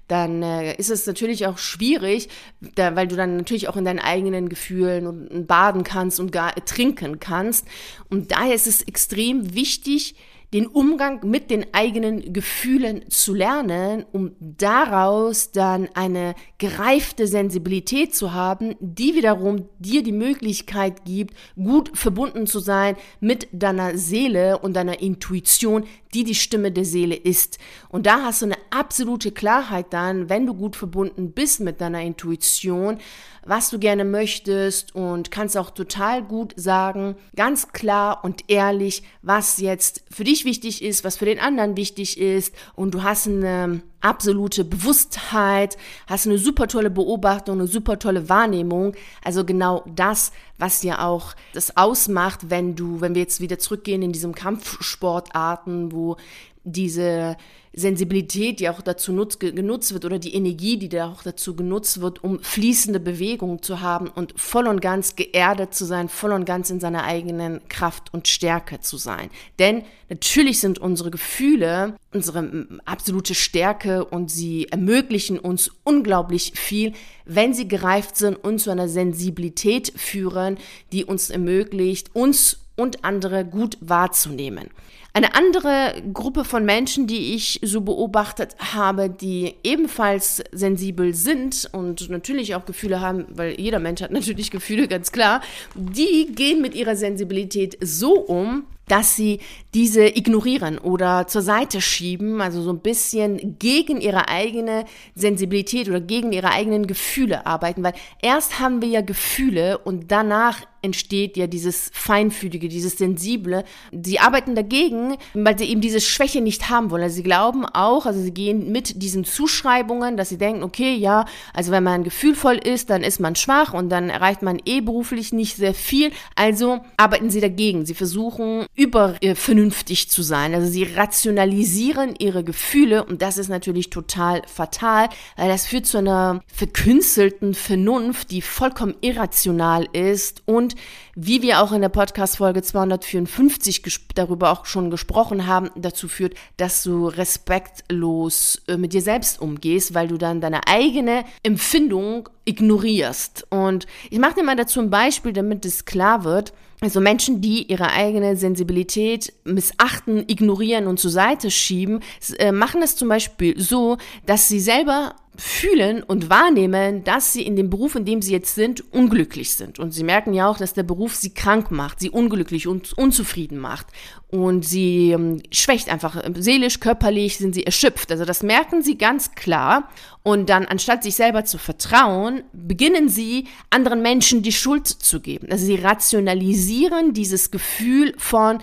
dann 0.10 0.43
äh, 0.43 0.75
ist 0.75 0.89
es 0.89 1.08
natürlich 1.08 1.46
auch 1.46 1.58
schwierig, 1.58 2.27
weil 2.75 3.08
du 3.08 3.15
dann 3.15 3.38
natürlich 3.38 3.70
auch 3.70 3.77
in 3.77 3.86
deinen 3.86 4.00
eigenen 4.00 4.50
Gefühlen 4.50 5.48
baden 5.48 5.86
kannst 5.86 6.20
und 6.20 6.34
gar 6.34 6.53
trinken 6.65 7.22
kannst. 7.22 7.65
Und 8.10 8.31
daher 8.34 8.55
ist 8.55 8.67
es 8.67 8.81
extrem 8.81 9.53
wichtig, 9.53 10.15
den 10.53 10.67
Umgang 10.67 11.25
mit 11.25 11.50
den 11.50 11.74
eigenen 11.74 12.34
Gefühlen 12.34 13.10
zu 13.10 13.34
lernen, 13.34 14.05
um 14.12 14.36
daraus 14.39 15.51
dann 15.51 15.88
eine 15.93 16.36
gereifte 16.58 17.25
Sensibilität 17.25 18.13
zu 18.13 18.34
haben, 18.34 18.75
die 18.81 19.15
wiederum 19.15 19.70
dir 19.79 20.03
die 20.03 20.12
Möglichkeit 20.12 21.05
gibt, 21.05 21.36
gut 21.55 21.98
verbunden 21.98 22.48
zu 22.48 22.60
sein 22.60 22.98
mit 23.22 23.48
deiner 23.53 23.98
Seele 23.98 24.60
und 24.60 24.74
deiner 24.74 25.01
Intuition, 25.01 25.86
die 26.13 26.25
die 26.25 26.36
Stimme 26.36 26.74
der 26.74 26.86
Seele 26.86 27.15
ist. 27.15 27.58
Und 27.88 28.05
da 28.05 28.24
hast 28.24 28.41
du 28.41 28.48
eine 28.48 28.58
absolute 28.72 29.31
Klarheit 29.31 29.88
dann, 29.93 30.29
wenn 30.29 30.46
du 30.46 30.53
gut 30.53 30.75
verbunden 30.75 31.31
bist 31.31 31.62
mit 31.62 31.79
deiner 31.79 32.01
Intuition, 32.01 32.98
was 33.45 33.69
du 33.69 33.79
gerne 33.79 34.05
möchtest 34.05 34.93
und 34.95 35.31
kannst 35.31 35.57
auch 35.57 35.71
total 35.71 36.24
gut 36.24 36.53
sagen, 36.55 37.15
ganz 37.36 37.69
klar 37.69 38.24
und 38.24 38.50
ehrlich, 38.50 39.03
was 39.21 39.57
jetzt 39.57 40.03
für 40.10 40.24
dich 40.24 40.45
wichtig 40.45 40.83
ist, 40.83 41.03
was 41.03 41.17
für 41.17 41.25
den 41.25 41.39
anderen 41.39 41.75
wichtig 41.75 42.19
ist 42.19 42.53
und 42.75 42.93
du 42.93 43.03
hast 43.03 43.27
eine 43.27 43.81
absolute 44.01 44.63
Bewusstheit, 44.63 45.77
hast 46.07 46.27
eine 46.27 46.38
super 46.38 46.67
tolle 46.67 46.89
Beobachtung, 46.89 47.60
eine 47.60 47.67
super 47.67 48.00
tolle 48.00 48.29
Wahrnehmung. 48.29 48.95
Also 49.24 49.45
genau 49.45 49.83
das, 49.95 50.31
was 50.57 50.83
ja 50.83 51.05
auch 51.07 51.36
das 51.53 51.77
ausmacht, 51.77 52.50
wenn 52.50 52.75
du, 52.75 53.01
wenn 53.01 53.15
wir 53.15 53.21
jetzt 53.21 53.41
wieder 53.41 53.60
zurückgehen 53.60 54.01
in 54.01 54.12
diesem 54.12 54.33
Kampfsportarten, 54.33 55.91
wo 55.91 56.17
diese 56.63 57.38
Sensibilität, 57.74 58.60
die 58.60 58.70
auch 58.70 58.82
dazu 58.82 59.13
nutz, 59.13 59.40
genutzt 59.40 59.94
wird, 59.94 60.06
oder 60.06 60.20
die 60.20 60.34
Energie, 60.34 60.78
die 60.78 60.90
da 60.90 61.10
auch 61.10 61.24
dazu 61.24 61.56
genutzt 61.56 62.01
wird, 62.01 62.24
um 62.24 62.40
fließende 62.40 63.00
Bewegungen 63.00 63.62
zu 63.62 63.82
haben 63.82 64.08
und 64.08 64.34
voll 64.40 64.68
und 64.68 64.82
ganz 64.82 65.16
geerdet 65.16 65.74
zu 65.74 65.86
sein, 65.86 66.10
voll 66.10 66.34
und 66.34 66.46
ganz 66.46 66.70
in 66.70 66.80
seiner 66.80 67.04
eigenen 67.04 67.62
Kraft 67.70 68.13
und 68.13 68.28
Stärke 68.28 68.82
zu 68.82 68.98
sein. 68.98 69.30
Denn 69.60 69.84
natürlich 70.10 70.60
sind 70.60 70.80
unsere 70.80 71.12
Gefühle 71.12 71.96
unsere 72.13 72.68
absolute 72.86 73.36
Stärke 73.36 74.04
und 74.06 74.30
sie 74.30 74.68
ermöglichen 74.68 75.40
uns 75.40 75.72
unglaublich 75.84 76.54
viel, 76.56 76.94
wenn 77.25 77.54
sie 77.54 77.68
gereift 77.68 78.18
sind 78.18 78.36
und 78.36 78.60
zu 78.60 78.70
einer 78.70 78.90
Sensibilität 78.90 79.94
führen, 79.96 80.58
die 80.92 81.06
uns 81.06 81.30
ermöglicht, 81.30 82.13
uns 82.13 82.60
und 82.75 83.06
andere 83.06 83.46
gut 83.46 83.78
wahrzunehmen. 83.80 84.70
Eine 85.13 85.36
andere 85.36 86.01
Gruppe 86.13 86.46
von 86.46 86.63
Menschen, 86.63 87.06
die 87.06 87.36
ich 87.36 87.60
so 87.63 87.82
beobachtet 87.82 88.56
habe, 88.74 89.10
die 89.10 89.56
ebenfalls 89.63 90.41
sensibel 90.53 91.13
sind 91.13 91.70
und 91.74 92.10
natürlich 92.10 92.56
auch 92.56 92.65
Gefühle 92.65 93.01
haben, 93.01 93.25
weil 93.30 93.60
jeder 93.60 93.80
Mensch 93.80 94.01
hat 94.01 94.12
natürlich 94.12 94.51
Gefühle, 94.51 94.88
ganz 94.88 95.12
klar, 95.12 95.41
die 95.75 96.32
gehen 96.34 96.62
mit 96.62 96.75
ihrer 96.75 96.96
Sensibilität 96.96 97.77
so 97.82 98.13
um, 98.13 98.63
dass 98.91 99.15
sie 99.15 99.39
diese 99.74 100.06
ignorieren 100.06 100.77
oder 100.77 101.25
zur 101.25 101.41
Seite 101.41 101.80
schieben, 101.80 102.41
also 102.41 102.62
so 102.62 102.74
ein 102.74 102.80
bisschen 102.80 103.58
gegen 103.58 104.01
ihre 104.01 104.27
eigene 104.27 104.84
Sensibilität 105.15 105.88
oder 105.88 106.01
gegen 106.01 106.34
ihre 106.34 106.50
eigenen 106.50 106.88
Gefühle 106.88 107.46
arbeiten, 107.46 107.84
weil 107.84 107.94
erst 108.22 108.60
haben 108.60 108.82
wir 108.82 108.89
ja 108.89 109.00
Gefühle 109.00 109.77
und 109.77 110.12
danach 110.12 110.60
entsteht 110.82 111.38
ja 111.38 111.48
dieses 111.48 111.89
Feinfühlige, 111.94 112.68
dieses 112.68 112.98
Sensible. 112.98 113.63
Sie 113.91 114.20
arbeiten 114.20 114.56
dagegen, 114.56 115.00
weil 115.34 115.58
sie 115.58 115.65
eben 115.65 115.81
diese 115.81 116.01
Schwäche 116.01 116.41
nicht 116.41 116.70
haben 116.70 116.91
wollen. 116.91 117.03
Also 117.03 117.15
sie 117.15 117.24
glauben 117.24 117.65
auch, 117.65 118.05
also 118.05 118.20
sie 118.20 118.34
gehen 118.34 118.72
mit 118.72 119.01
diesen 119.01 119.24
Zuschreibungen, 119.24 120.17
dass 120.17 120.29
sie 120.29 120.38
denken, 120.38 120.63
okay, 120.63 120.96
ja, 120.96 121.25
also 121.53 121.72
wenn 121.72 121.84
man 121.84 122.03
gefühlvoll 122.03 122.58
ist, 122.58 122.89
dann 122.89 123.03
ist 123.03 123.20
man 123.20 123.36
schwach 123.36 123.74
und 123.74 123.89
dann 123.89 124.10
erreicht 124.10 124.41
man 124.41 124.60
eh 124.65 124.81
beruflich 124.81 125.34
nicht 125.34 125.55
sehr 125.58 125.74
viel. 125.74 126.12
Also 126.36 126.79
arbeiten 126.98 127.29
sie 127.29 127.41
dagegen. 127.41 127.86
Sie 127.86 127.93
versuchen 127.93 128.65
übervernünftig 128.75 130.10
zu 130.10 130.22
sein. 130.22 130.53
Also 130.53 130.70
sie 130.70 130.84
rationalisieren 130.84 132.15
ihre 132.17 132.43
Gefühle 132.43 133.03
und 133.03 133.22
das 133.22 133.38
ist 133.38 133.50
natürlich 133.50 133.89
total 133.89 134.41
fatal, 134.48 135.10
weil 135.38 135.50
das 135.50 135.65
führt 135.65 135.86
zu 135.86 135.98
einer 135.98 136.41
verkünstelten 136.48 137.53
Vernunft, 137.53 138.31
die 138.31 138.41
vollkommen 138.41 138.96
irrational 139.01 139.88
ist 139.93 140.43
und 140.46 140.75
wie 141.15 141.41
wir 141.41 141.62
auch 141.62 141.72
in 141.72 141.82
der 141.82 141.89
Podcast-Folge 141.89 142.62
254 142.62 143.82
darüber 144.15 144.51
auch 144.51 144.65
schon 144.65 144.89
gesprochen 144.89 145.48
haben, 145.48 145.70
dazu 145.75 146.08
führt, 146.08 146.36
dass 146.58 146.84
du 146.84 147.08
respektlos 147.08 148.62
äh, 148.68 148.77
mit 148.77 148.94
dir 148.94 149.01
selbst 149.01 149.41
umgehst, 149.41 149.94
weil 149.94 150.08
du 150.08 150.18
dann 150.18 150.41
deine 150.41 150.68
eigene 150.68 151.24
Empfindung 151.44 152.30
ignorierst. 152.46 153.48
Und 153.50 153.88
ich 154.10 154.20
mache 154.20 154.36
dir 154.36 154.44
mal 154.44 154.56
dazu 154.56 154.80
ein 154.80 154.89
Beispiel, 154.89 155.34
damit 155.34 155.65
es 155.65 155.86
klar 155.86 156.24
wird. 156.24 156.53
Also 156.84 157.00
Menschen, 157.00 157.41
die 157.41 157.72
ihre 157.72 157.91
eigene 157.91 158.36
Sensibilität 158.36 159.34
missachten, 159.44 160.25
ignorieren 160.27 160.88
und 160.88 161.00
zur 161.00 161.12
Seite 161.12 161.51
schieben, 161.51 162.00
äh, 162.39 162.51
machen 162.51 162.82
es 162.82 162.96
zum 162.96 163.08
Beispiel 163.08 163.60
so, 163.60 163.98
dass 164.25 164.48
sie 164.48 164.60
selber 164.60 165.15
fühlen 165.38 166.04
und 166.04 166.30
wahrnehmen, 166.30 167.04
dass 167.04 167.32
sie 167.32 167.44
in 167.44 167.56
dem 167.56 167.70
Beruf, 167.70 167.96
in 167.96 168.04
dem 168.06 168.22
sie 168.22 168.34
jetzt 168.34 168.54
sind, 168.54 168.84
unglücklich 168.94 169.56
sind. 169.56 169.80
Und 169.80 169.92
sie 169.92 170.04
merken 170.04 170.34
ja 170.34 170.48
auch, 170.48 170.58
dass 170.58 170.74
der 170.74 170.84
Beruf 170.84 171.16
sie 171.16 171.34
krank 171.34 171.72
macht, 171.72 172.00
sie 172.02 172.10
unglücklich 172.10 172.68
und 172.68 172.94
unzufrieden 172.98 173.58
macht. 173.58 173.88
Und 174.30 174.66
sie 174.66 175.12
ähm, 175.12 175.42
schwächt 175.52 175.90
einfach 175.90 176.22
seelisch, 176.36 176.80
körperlich 176.80 177.38
sind 177.38 177.56
sie 177.56 177.66
erschöpft. 177.66 178.12
Also 178.12 178.26
das 178.26 178.44
merken 178.44 178.82
sie 178.82 178.98
ganz 178.98 179.32
klar. 179.32 179.90
Und 180.24 180.50
dann, 180.50 180.66
anstatt 180.66 181.02
sich 181.02 181.16
selber 181.16 181.46
zu 181.46 181.58
vertrauen, 181.58 182.44
beginnen 182.52 183.08
sie 183.08 183.48
anderen 183.70 184.02
Menschen 184.02 184.44
die 184.44 184.52
Schuld 184.52 184.88
zu 184.88 185.22
geben. 185.22 185.48
Also 185.50 185.66
sie 185.66 185.76
rationalisieren 185.76 187.14
dieses 187.14 187.52
Gefühl 187.52 188.14
von, 188.18 188.60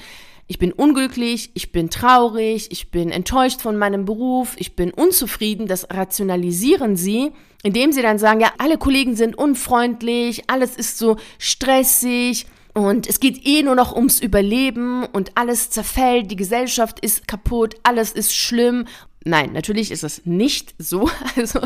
ich 0.49 0.59
bin 0.59 0.73
unglücklich, 0.73 1.51
ich 1.55 1.73
bin 1.73 1.91
traurig, 1.91 2.73
ich 2.73 2.91
bin 2.91 3.11
enttäuscht 3.11 3.61
von 3.61 3.77
meinem 3.77 4.07
Beruf, 4.07 4.57
ich 4.57 4.75
bin 4.75 4.91
unzufrieden, 4.91 5.67
das 5.67 5.87
rationalisieren 5.91 6.97
sie, 6.97 7.33
indem 7.63 7.93
sie 7.93 8.03
dann 8.03 8.19
sagen, 8.19 8.41
ja, 8.41 8.53
alle 8.59 8.79
Kollegen 8.79 9.15
sind 9.15 9.37
unfreundlich, 9.37 10.45
alles 10.49 10.75
ist 10.75 10.99
so 10.99 11.17
stressig, 11.39 12.47
und 12.79 13.09
es 13.09 13.19
geht 13.19 13.45
eh 13.45 13.65
nur 13.65 13.75
noch 13.75 13.95
ums 13.95 14.21
Überleben 14.21 15.05
und 15.05 15.33
alles 15.35 15.69
zerfällt, 15.69 16.31
die 16.31 16.37
Gesellschaft 16.37 17.01
ist 17.01 17.27
kaputt, 17.27 17.75
alles 17.83 18.13
ist 18.13 18.33
schlimm. 18.33 18.87
Nein, 19.25 19.53
natürlich 19.53 19.91
ist 19.91 20.05
es 20.05 20.25
nicht 20.27 20.77
so. 20.79 21.11
Also 21.37 21.61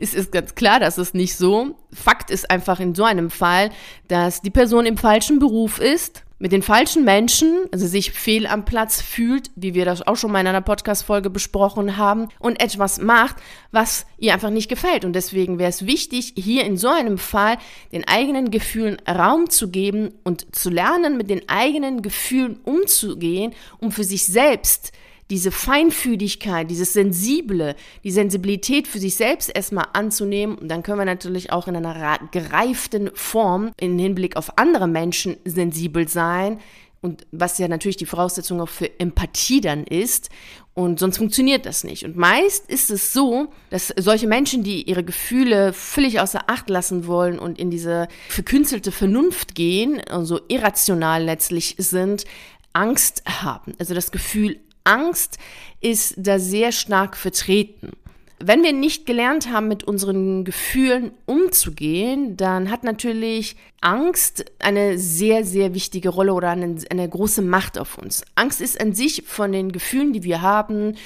es 0.00 0.12
ist 0.12 0.32
ganz 0.32 0.56
klar, 0.56 0.80
dass 0.80 0.98
es 0.98 1.14
nicht 1.14 1.36
so. 1.36 1.76
Fakt 1.92 2.30
ist 2.30 2.50
einfach 2.50 2.80
in 2.80 2.96
so 2.96 3.04
einem 3.04 3.30
Fall, 3.30 3.70
dass 4.08 4.42
die 4.42 4.50
Person 4.50 4.86
im 4.86 4.96
falschen 4.96 5.38
Beruf 5.38 5.78
ist 5.78 6.25
mit 6.38 6.52
den 6.52 6.62
falschen 6.62 7.04
Menschen, 7.04 7.66
also 7.72 7.86
sich 7.86 8.12
fehl 8.12 8.46
am 8.46 8.64
Platz 8.64 9.00
fühlt, 9.00 9.50
wie 9.56 9.74
wir 9.74 9.84
das 9.86 10.06
auch 10.06 10.16
schon 10.16 10.32
mal 10.32 10.40
in 10.40 10.46
einer 10.46 10.60
Podcast-Folge 10.60 11.30
besprochen 11.30 11.96
haben, 11.96 12.28
und 12.38 12.60
etwas 12.60 13.00
macht, 13.00 13.36
was 13.72 14.06
ihr 14.18 14.34
einfach 14.34 14.50
nicht 14.50 14.68
gefällt. 14.68 15.04
Und 15.04 15.14
deswegen 15.14 15.58
wäre 15.58 15.70
es 15.70 15.86
wichtig, 15.86 16.34
hier 16.36 16.64
in 16.64 16.76
so 16.76 16.88
einem 16.88 17.16
Fall 17.16 17.56
den 17.92 18.06
eigenen 18.06 18.50
Gefühlen 18.50 18.98
Raum 19.08 19.48
zu 19.48 19.70
geben 19.70 20.12
und 20.24 20.54
zu 20.54 20.68
lernen, 20.68 21.16
mit 21.16 21.30
den 21.30 21.48
eigenen 21.48 22.02
Gefühlen 22.02 22.58
umzugehen, 22.64 23.54
um 23.78 23.90
für 23.90 24.04
sich 24.04 24.26
selbst 24.26 24.92
diese 25.30 25.50
Feinfühligkeit, 25.50 26.70
dieses 26.70 26.92
Sensible, 26.92 27.74
die 28.04 28.10
Sensibilität 28.10 28.86
für 28.86 28.98
sich 28.98 29.16
selbst 29.16 29.50
erstmal 29.54 29.86
anzunehmen. 29.92 30.56
Und 30.56 30.68
dann 30.68 30.82
können 30.82 30.98
wir 30.98 31.04
natürlich 31.04 31.52
auch 31.52 31.66
in 31.66 31.76
einer 31.76 32.18
gereiften 32.30 33.10
Form 33.14 33.72
im 33.78 33.98
Hinblick 33.98 34.36
auf 34.36 34.58
andere 34.58 34.86
Menschen 34.86 35.36
sensibel 35.44 36.06
sein. 36.08 36.60
Und 37.02 37.26
was 37.30 37.58
ja 37.58 37.68
natürlich 37.68 37.96
die 37.96 38.06
Voraussetzung 38.06 38.60
auch 38.60 38.68
für 38.68 38.98
Empathie 38.98 39.60
dann 39.60 39.84
ist. 39.84 40.30
Und 40.74 40.98
sonst 40.98 41.18
funktioniert 41.18 41.64
das 41.64 41.84
nicht. 41.84 42.04
Und 42.04 42.16
meist 42.16 42.68
ist 42.68 42.90
es 42.90 43.12
so, 43.12 43.48
dass 43.70 43.94
solche 43.96 44.26
Menschen, 44.26 44.62
die 44.62 44.82
ihre 44.82 45.04
Gefühle 45.04 45.72
völlig 45.72 46.20
außer 46.20 46.48
Acht 46.48 46.68
lassen 46.68 47.06
wollen 47.06 47.38
und 47.38 47.58
in 47.58 47.70
diese 47.70 48.08
verkünstelte 48.28 48.92
Vernunft 48.92 49.54
gehen, 49.54 50.00
also 50.08 50.40
irrational 50.48 51.24
letztlich 51.24 51.76
sind, 51.78 52.24
Angst 52.72 53.22
haben. 53.26 53.72
Also 53.78 53.94
das 53.94 54.10
Gefühl, 54.10 54.58
Angst 54.86 55.38
ist 55.80 56.14
da 56.16 56.38
sehr 56.38 56.72
stark 56.72 57.16
vertreten. 57.16 57.92
Wenn 58.38 58.62
wir 58.62 58.74
nicht 58.74 59.06
gelernt 59.06 59.50
haben, 59.50 59.66
mit 59.66 59.84
unseren 59.84 60.44
Gefühlen 60.44 61.12
umzugehen, 61.24 62.36
dann 62.36 62.70
hat 62.70 62.84
natürlich 62.84 63.56
Angst 63.80 64.44
eine 64.58 64.98
sehr, 64.98 65.42
sehr 65.42 65.72
wichtige 65.72 66.10
Rolle 66.10 66.34
oder 66.34 66.50
eine, 66.50 66.76
eine 66.90 67.08
große 67.08 67.40
Macht 67.40 67.78
auf 67.78 67.96
uns. 67.96 68.24
Angst 68.34 68.60
ist 68.60 68.78
an 68.78 68.92
sich 68.92 69.22
von 69.26 69.52
den 69.52 69.72
Gefühlen, 69.72 70.12
die 70.12 70.22
wir 70.22 70.42
haben, 70.42 70.96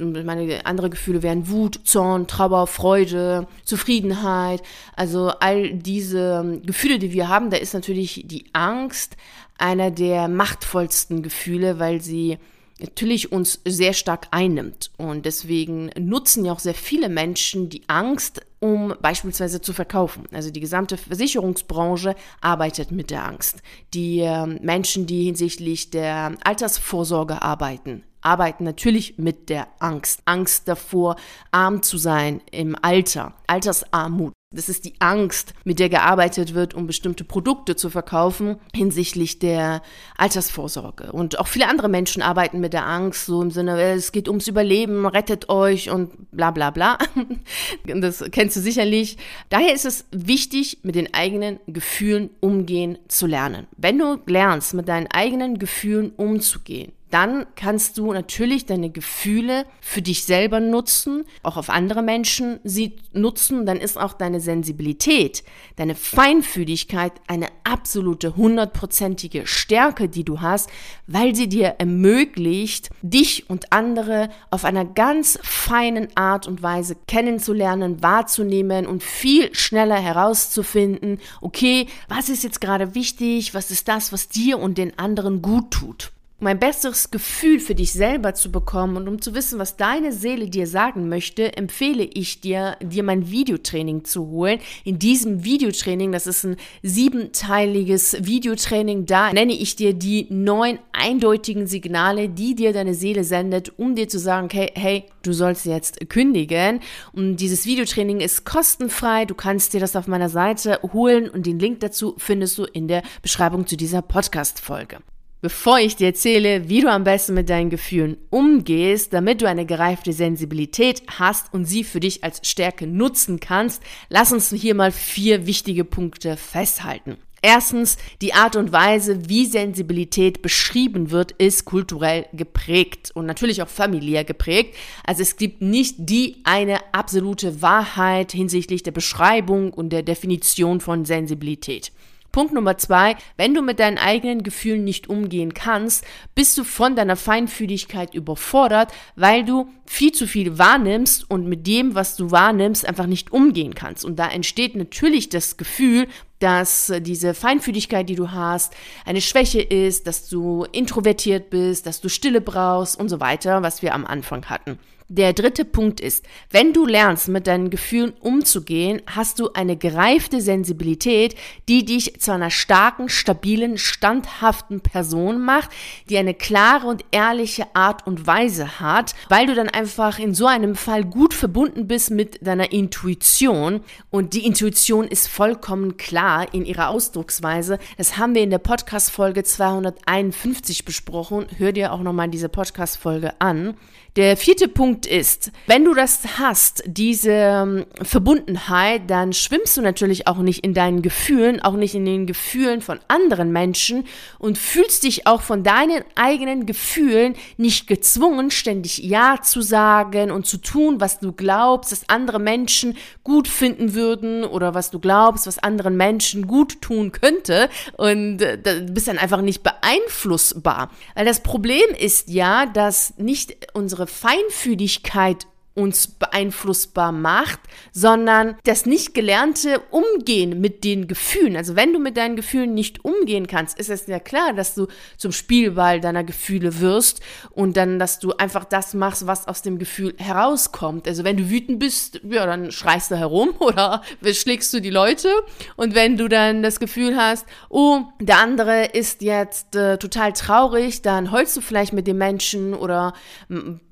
meine 0.00 0.66
andere 0.66 0.90
Gefühle 0.90 1.22
wären 1.22 1.48
Wut, 1.48 1.80
Zorn, 1.84 2.26
Trauer, 2.26 2.66
Freude, 2.66 3.46
Zufriedenheit, 3.64 4.60
also 4.96 5.28
all 5.38 5.72
diese 5.72 6.60
Gefühle, 6.66 6.98
die 6.98 7.12
wir 7.12 7.28
haben, 7.28 7.50
da 7.50 7.56
ist 7.56 7.72
natürlich 7.72 8.24
die 8.26 8.46
Angst 8.52 9.16
einer 9.58 9.92
der 9.92 10.26
machtvollsten 10.26 11.22
Gefühle, 11.22 11.78
weil 11.78 12.00
sie 12.00 12.38
natürlich 12.80 13.32
uns 13.32 13.60
sehr 13.64 13.92
stark 13.92 14.28
einnimmt. 14.30 14.90
Und 14.96 15.26
deswegen 15.26 15.90
nutzen 15.98 16.44
ja 16.44 16.52
auch 16.52 16.58
sehr 16.58 16.74
viele 16.74 17.08
Menschen 17.08 17.68
die 17.68 17.82
Angst, 17.88 18.40
um 18.58 18.94
beispielsweise 19.00 19.60
zu 19.60 19.72
verkaufen. 19.72 20.24
Also 20.32 20.50
die 20.50 20.60
gesamte 20.60 20.96
Versicherungsbranche 20.96 22.14
arbeitet 22.40 22.90
mit 22.90 23.10
der 23.10 23.24
Angst. 23.24 23.62
Die 23.94 24.20
äh, 24.20 24.46
Menschen, 24.46 25.06
die 25.06 25.24
hinsichtlich 25.24 25.90
der 25.90 26.34
Altersvorsorge 26.44 27.42
arbeiten, 27.42 28.04
arbeiten 28.22 28.64
natürlich 28.64 29.18
mit 29.18 29.48
der 29.48 29.68
Angst. 29.78 30.22
Angst 30.24 30.68
davor, 30.68 31.16
arm 31.50 31.82
zu 31.82 31.98
sein 31.98 32.40
im 32.50 32.76
Alter. 32.80 33.34
Altersarmut. 33.46 34.32
Das 34.52 34.68
ist 34.68 34.84
die 34.84 34.94
Angst, 34.98 35.54
mit 35.62 35.78
der 35.78 35.88
gearbeitet 35.88 36.54
wird, 36.54 36.74
um 36.74 36.88
bestimmte 36.88 37.22
Produkte 37.22 37.76
zu 37.76 37.88
verkaufen 37.88 38.56
hinsichtlich 38.74 39.38
der 39.38 39.80
Altersvorsorge. 40.16 41.12
Und 41.12 41.38
auch 41.38 41.46
viele 41.46 41.68
andere 41.68 41.88
Menschen 41.88 42.20
arbeiten 42.20 42.58
mit 42.58 42.72
der 42.72 42.84
Angst, 42.84 43.26
so 43.26 43.42
im 43.42 43.52
Sinne, 43.52 43.80
äh, 43.80 43.94
es 43.94 44.10
geht 44.10 44.26
ums 44.26 44.48
Überleben, 44.48 45.06
rettet 45.06 45.50
euch 45.50 45.88
und 45.90 46.32
bla 46.32 46.50
bla 46.50 46.70
bla. 46.70 46.98
Das 47.84 48.24
kennst 48.32 48.56
du 48.56 48.60
sicherlich. 48.60 49.18
Daher 49.50 49.72
ist 49.72 49.84
es 49.84 50.06
wichtig, 50.10 50.78
mit 50.82 50.96
den 50.96 51.14
eigenen 51.14 51.60
Gefühlen 51.68 52.30
umgehen 52.40 52.98
zu 53.06 53.28
lernen. 53.28 53.68
Wenn 53.76 53.98
du 53.98 54.18
lernst, 54.26 54.74
mit 54.74 54.88
deinen 54.88 55.06
eigenen 55.06 55.60
Gefühlen 55.60 56.10
umzugehen, 56.10 56.90
dann 57.10 57.46
kannst 57.56 57.98
du 57.98 58.12
natürlich 58.12 58.66
deine 58.66 58.90
Gefühle 58.90 59.66
für 59.80 60.00
dich 60.00 60.24
selber 60.24 60.60
nutzen, 60.60 61.24
auch 61.42 61.56
auf 61.56 61.68
andere 61.68 62.02
Menschen 62.02 62.60
sie 62.62 62.96
nutzen. 63.12 63.66
Dann 63.66 63.78
ist 63.78 63.98
auch 63.98 64.12
deine 64.12 64.40
Sensibilität, 64.40 65.42
deine 65.76 65.94
Feinfühligkeit 65.94 67.12
eine 67.26 67.48
absolute 67.64 68.36
hundertprozentige 68.36 69.46
Stärke, 69.46 70.08
die 70.08 70.24
du 70.24 70.40
hast, 70.40 70.70
weil 71.06 71.34
sie 71.34 71.48
dir 71.48 71.74
ermöglicht, 71.78 72.90
dich 73.02 73.50
und 73.50 73.72
andere 73.72 74.28
auf 74.50 74.64
einer 74.64 74.84
ganz 74.84 75.38
feinen 75.42 76.08
Art 76.16 76.46
und 76.46 76.62
Weise 76.62 76.96
kennenzulernen, 77.08 78.02
wahrzunehmen 78.02 78.86
und 78.86 79.02
viel 79.02 79.54
schneller 79.54 79.96
herauszufinden, 79.96 81.18
okay, 81.40 81.86
was 82.08 82.28
ist 82.28 82.44
jetzt 82.44 82.60
gerade 82.60 82.94
wichtig, 82.94 83.52
was 83.54 83.70
ist 83.70 83.88
das, 83.88 84.12
was 84.12 84.28
dir 84.28 84.58
und 84.58 84.78
den 84.78 84.98
anderen 84.98 85.42
gut 85.42 85.72
tut 85.72 86.12
um 86.40 86.46
ein 86.46 86.58
besseres 86.58 87.10
Gefühl 87.10 87.60
für 87.60 87.74
dich 87.74 87.92
selber 87.92 88.34
zu 88.34 88.50
bekommen 88.50 88.96
und 88.96 89.08
um 89.08 89.20
zu 89.20 89.34
wissen, 89.34 89.58
was 89.58 89.76
deine 89.76 90.12
Seele 90.12 90.48
dir 90.48 90.66
sagen 90.66 91.08
möchte, 91.08 91.56
empfehle 91.56 92.04
ich 92.04 92.40
dir, 92.40 92.76
dir 92.80 93.02
mein 93.02 93.30
Videotraining 93.30 94.04
zu 94.04 94.28
holen. 94.28 94.58
In 94.84 94.98
diesem 94.98 95.44
Videotraining, 95.44 96.12
das 96.12 96.26
ist 96.26 96.44
ein 96.44 96.56
siebenteiliges 96.82 98.16
Videotraining, 98.20 99.06
da 99.06 99.32
nenne 99.32 99.52
ich 99.52 99.76
dir 99.76 99.92
die 99.92 100.26
neun 100.30 100.78
eindeutigen 100.92 101.66
Signale, 101.66 102.28
die 102.28 102.54
dir 102.54 102.72
deine 102.72 102.94
Seele 102.94 103.24
sendet, 103.24 103.78
um 103.78 103.94
dir 103.94 104.08
zu 104.08 104.18
sagen, 104.18 104.46
okay, 104.46 104.72
hey, 104.74 105.04
du 105.22 105.32
sollst 105.32 105.66
jetzt 105.66 106.08
kündigen. 106.08 106.80
Und 107.12 107.36
dieses 107.36 107.66
Videotraining 107.66 108.20
ist 108.20 108.44
kostenfrei. 108.44 109.26
Du 109.26 109.34
kannst 109.34 109.74
dir 109.74 109.80
das 109.80 109.96
auf 109.96 110.06
meiner 110.06 110.30
Seite 110.30 110.80
holen 110.92 111.28
und 111.28 111.46
den 111.46 111.58
Link 111.58 111.80
dazu 111.80 112.14
findest 112.16 112.56
du 112.56 112.64
in 112.64 112.88
der 112.88 113.02
Beschreibung 113.22 113.66
zu 113.66 113.76
dieser 113.76 114.02
Podcast-Folge. 114.02 114.98
Bevor 115.42 115.78
ich 115.78 115.96
dir 115.96 116.08
erzähle, 116.08 116.68
wie 116.68 116.82
du 116.82 116.90
am 116.90 117.04
besten 117.04 117.32
mit 117.32 117.48
deinen 117.48 117.70
Gefühlen 117.70 118.18
umgehst, 118.28 119.14
damit 119.14 119.40
du 119.40 119.48
eine 119.48 119.64
gereifte 119.64 120.12
Sensibilität 120.12 121.02
hast 121.18 121.54
und 121.54 121.64
sie 121.64 121.82
für 121.82 121.98
dich 121.98 122.22
als 122.22 122.46
Stärke 122.46 122.86
nutzen 122.86 123.40
kannst, 123.40 123.82
lass 124.10 124.32
uns 124.32 124.50
hier 124.50 124.74
mal 124.74 124.92
vier 124.92 125.46
wichtige 125.46 125.84
Punkte 125.84 126.36
festhalten. 126.36 127.16
Erstens, 127.40 127.96
die 128.20 128.34
Art 128.34 128.54
und 128.54 128.70
Weise, 128.70 129.30
wie 129.30 129.46
Sensibilität 129.46 130.42
beschrieben 130.42 131.10
wird, 131.10 131.32
ist 131.32 131.64
kulturell 131.64 132.26
geprägt 132.34 133.10
und 133.14 133.24
natürlich 133.24 133.62
auch 133.62 133.68
familiär 133.68 134.24
geprägt. 134.24 134.76
Also 135.06 135.22
es 135.22 135.36
gibt 135.36 135.62
nicht 135.62 135.94
die 135.98 136.42
eine 136.44 136.80
absolute 136.92 137.62
Wahrheit 137.62 138.32
hinsichtlich 138.32 138.82
der 138.82 138.90
Beschreibung 138.90 139.72
und 139.72 139.88
der 139.88 140.02
Definition 140.02 140.80
von 140.80 141.06
Sensibilität. 141.06 141.92
Punkt 142.32 142.52
Nummer 142.52 142.78
zwei, 142.78 143.16
wenn 143.36 143.54
du 143.54 143.62
mit 143.62 143.80
deinen 143.80 143.98
eigenen 143.98 144.42
Gefühlen 144.42 144.84
nicht 144.84 145.08
umgehen 145.08 145.54
kannst, 145.54 146.04
bist 146.34 146.56
du 146.56 146.64
von 146.64 146.94
deiner 146.94 147.16
Feinfühligkeit 147.16 148.14
überfordert, 148.14 148.92
weil 149.16 149.44
du 149.44 149.68
viel 149.86 150.12
zu 150.12 150.26
viel 150.26 150.58
wahrnimmst 150.58 151.28
und 151.28 151.46
mit 151.48 151.66
dem, 151.66 151.94
was 151.94 152.16
du 152.16 152.30
wahrnimmst, 152.30 152.86
einfach 152.86 153.06
nicht 153.06 153.32
umgehen 153.32 153.74
kannst. 153.74 154.04
Und 154.04 154.18
da 154.18 154.28
entsteht 154.28 154.76
natürlich 154.76 155.28
das 155.28 155.56
Gefühl, 155.56 156.06
dass 156.38 156.92
diese 157.00 157.34
Feinfühligkeit, 157.34 158.08
die 158.08 158.14
du 158.14 158.30
hast, 158.30 158.74
eine 159.04 159.20
Schwäche 159.20 159.60
ist, 159.60 160.06
dass 160.06 160.28
du 160.28 160.64
introvertiert 160.72 161.50
bist, 161.50 161.86
dass 161.86 162.00
du 162.00 162.08
Stille 162.08 162.40
brauchst 162.40 162.98
und 162.98 163.08
so 163.08 163.20
weiter, 163.20 163.62
was 163.62 163.82
wir 163.82 163.94
am 163.94 164.06
Anfang 164.06 164.46
hatten. 164.46 164.78
Der 165.12 165.32
dritte 165.32 165.64
Punkt 165.64 165.98
ist, 165.98 166.24
wenn 166.50 166.72
du 166.72 166.86
lernst, 166.86 167.26
mit 167.26 167.48
deinen 167.48 167.70
Gefühlen 167.70 168.12
umzugehen, 168.20 169.02
hast 169.08 169.40
du 169.40 169.52
eine 169.54 169.76
gereifte 169.76 170.40
Sensibilität, 170.40 171.34
die 171.68 171.84
dich 171.84 172.20
zu 172.20 172.30
einer 172.30 172.52
starken, 172.52 173.08
stabilen, 173.08 173.76
standhaften 173.76 174.82
Person 174.82 175.44
macht, 175.44 175.70
die 176.08 176.16
eine 176.16 176.32
klare 176.32 176.86
und 176.86 177.04
ehrliche 177.10 177.66
Art 177.74 178.06
und 178.06 178.28
Weise 178.28 178.78
hat, 178.78 179.16
weil 179.28 179.46
du 179.46 179.56
dann 179.56 179.68
einfach 179.68 180.20
in 180.20 180.32
so 180.32 180.46
einem 180.46 180.76
Fall 180.76 181.02
gut 181.02 181.34
verbunden 181.34 181.88
bist 181.88 182.12
mit 182.12 182.46
deiner 182.46 182.70
Intuition. 182.70 183.80
Und 184.10 184.32
die 184.34 184.46
Intuition 184.46 185.08
ist 185.08 185.26
vollkommen 185.26 185.96
klar 185.96 186.54
in 186.54 186.64
ihrer 186.64 186.88
Ausdrucksweise. 186.88 187.80
Das 187.98 188.16
haben 188.16 188.36
wir 188.36 188.42
in 188.42 188.50
der 188.50 188.58
Podcast-Folge 188.58 189.42
251 189.42 190.84
besprochen. 190.84 191.46
Hör 191.58 191.72
dir 191.72 191.92
auch 191.92 192.02
nochmal 192.02 192.28
diese 192.28 192.48
Podcast-Folge 192.48 193.40
an. 193.40 193.74
Der 194.16 194.36
vierte 194.36 194.66
Punkt 194.66 195.06
ist, 195.06 195.52
wenn 195.68 195.84
du 195.84 195.94
das 195.94 196.20
hast, 196.38 196.82
diese 196.84 197.30
ähm, 197.30 197.86
Verbundenheit, 198.02 199.08
dann 199.08 199.32
schwimmst 199.32 199.76
du 199.76 199.82
natürlich 199.82 200.26
auch 200.26 200.38
nicht 200.38 200.64
in 200.64 200.74
deinen 200.74 201.00
Gefühlen, 201.00 201.62
auch 201.62 201.74
nicht 201.74 201.94
in 201.94 202.04
den 202.04 202.26
Gefühlen 202.26 202.80
von 202.80 202.98
anderen 203.06 203.52
Menschen 203.52 204.04
und 204.40 204.58
fühlst 204.58 205.04
dich 205.04 205.28
auch 205.28 205.42
von 205.42 205.62
deinen 205.62 206.02
eigenen 206.16 206.66
Gefühlen 206.66 207.36
nicht 207.56 207.86
gezwungen, 207.86 208.50
ständig 208.50 208.98
Ja 208.98 209.38
zu 209.42 209.62
sagen 209.62 210.32
und 210.32 210.44
zu 210.44 210.56
tun, 210.56 211.00
was 211.00 211.20
du 211.20 211.30
glaubst, 211.32 211.92
dass 211.92 212.08
andere 212.08 212.40
Menschen 212.40 212.96
gut 213.22 213.46
finden 213.46 213.94
würden 213.94 214.42
oder 214.42 214.74
was 214.74 214.90
du 214.90 214.98
glaubst, 214.98 215.46
was 215.46 215.58
anderen 215.58 215.96
Menschen 215.96 216.48
gut 216.48 216.82
tun 216.82 217.12
könnte 217.12 217.68
und 217.96 218.42
äh, 218.42 218.58
bist 218.90 219.06
dann 219.06 219.18
einfach 219.18 219.40
nicht 219.40 219.62
beeinflussbar. 219.62 220.90
Weil 221.14 221.26
das 221.26 221.44
Problem 221.44 221.88
ist 221.96 222.28
ja, 222.28 222.66
dass 222.66 223.14
nicht 223.16 223.68
unsere 223.72 223.99
unsere 224.00 224.06
Feinfühligkeit 224.06 225.46
uns 225.74 226.08
beeinflussbar 226.08 227.12
macht, 227.12 227.60
sondern 227.92 228.56
das 228.64 228.86
nicht 228.86 229.14
gelernte 229.14 229.80
Umgehen 229.90 230.60
mit 230.60 230.82
den 230.82 231.06
Gefühlen. 231.06 231.56
Also 231.56 231.76
wenn 231.76 231.92
du 231.92 232.00
mit 232.00 232.16
deinen 232.16 232.36
Gefühlen 232.36 232.74
nicht 232.74 233.04
umgehen 233.04 233.46
kannst, 233.46 233.78
ist 233.78 233.88
es 233.88 234.06
ja 234.06 234.18
klar, 234.18 234.52
dass 234.52 234.74
du 234.74 234.88
zum 235.16 235.30
Spielball 235.30 236.00
deiner 236.00 236.24
Gefühle 236.24 236.80
wirst 236.80 237.20
und 237.50 237.76
dann, 237.76 237.98
dass 237.98 238.18
du 238.18 238.32
einfach 238.32 238.64
das 238.64 238.94
machst, 238.94 239.26
was 239.26 239.46
aus 239.46 239.62
dem 239.62 239.78
Gefühl 239.78 240.14
herauskommt. 240.18 241.06
Also 241.06 241.22
wenn 241.22 241.36
du 241.36 241.50
wütend 241.50 241.78
bist, 241.78 242.20
ja, 242.28 242.46
dann 242.46 242.72
schreist 242.72 243.12
du 243.12 243.16
herum 243.16 243.50
oder 243.60 244.02
schlägst 244.32 244.74
du 244.74 244.80
die 244.80 244.90
Leute 244.90 245.28
und 245.76 245.94
wenn 245.94 246.16
du 246.16 246.28
dann 246.28 246.62
das 246.62 246.80
Gefühl 246.80 247.16
hast, 247.16 247.46
oh, 247.68 248.00
der 248.18 248.38
andere 248.38 248.86
ist 248.86 249.22
jetzt 249.22 249.76
äh, 249.76 249.98
total 249.98 250.32
traurig, 250.32 251.02
dann 251.02 251.30
heulst 251.30 251.56
du 251.56 251.60
vielleicht 251.60 251.92
mit 251.92 252.08
dem 252.08 252.18
Menschen 252.18 252.74
oder 252.74 253.14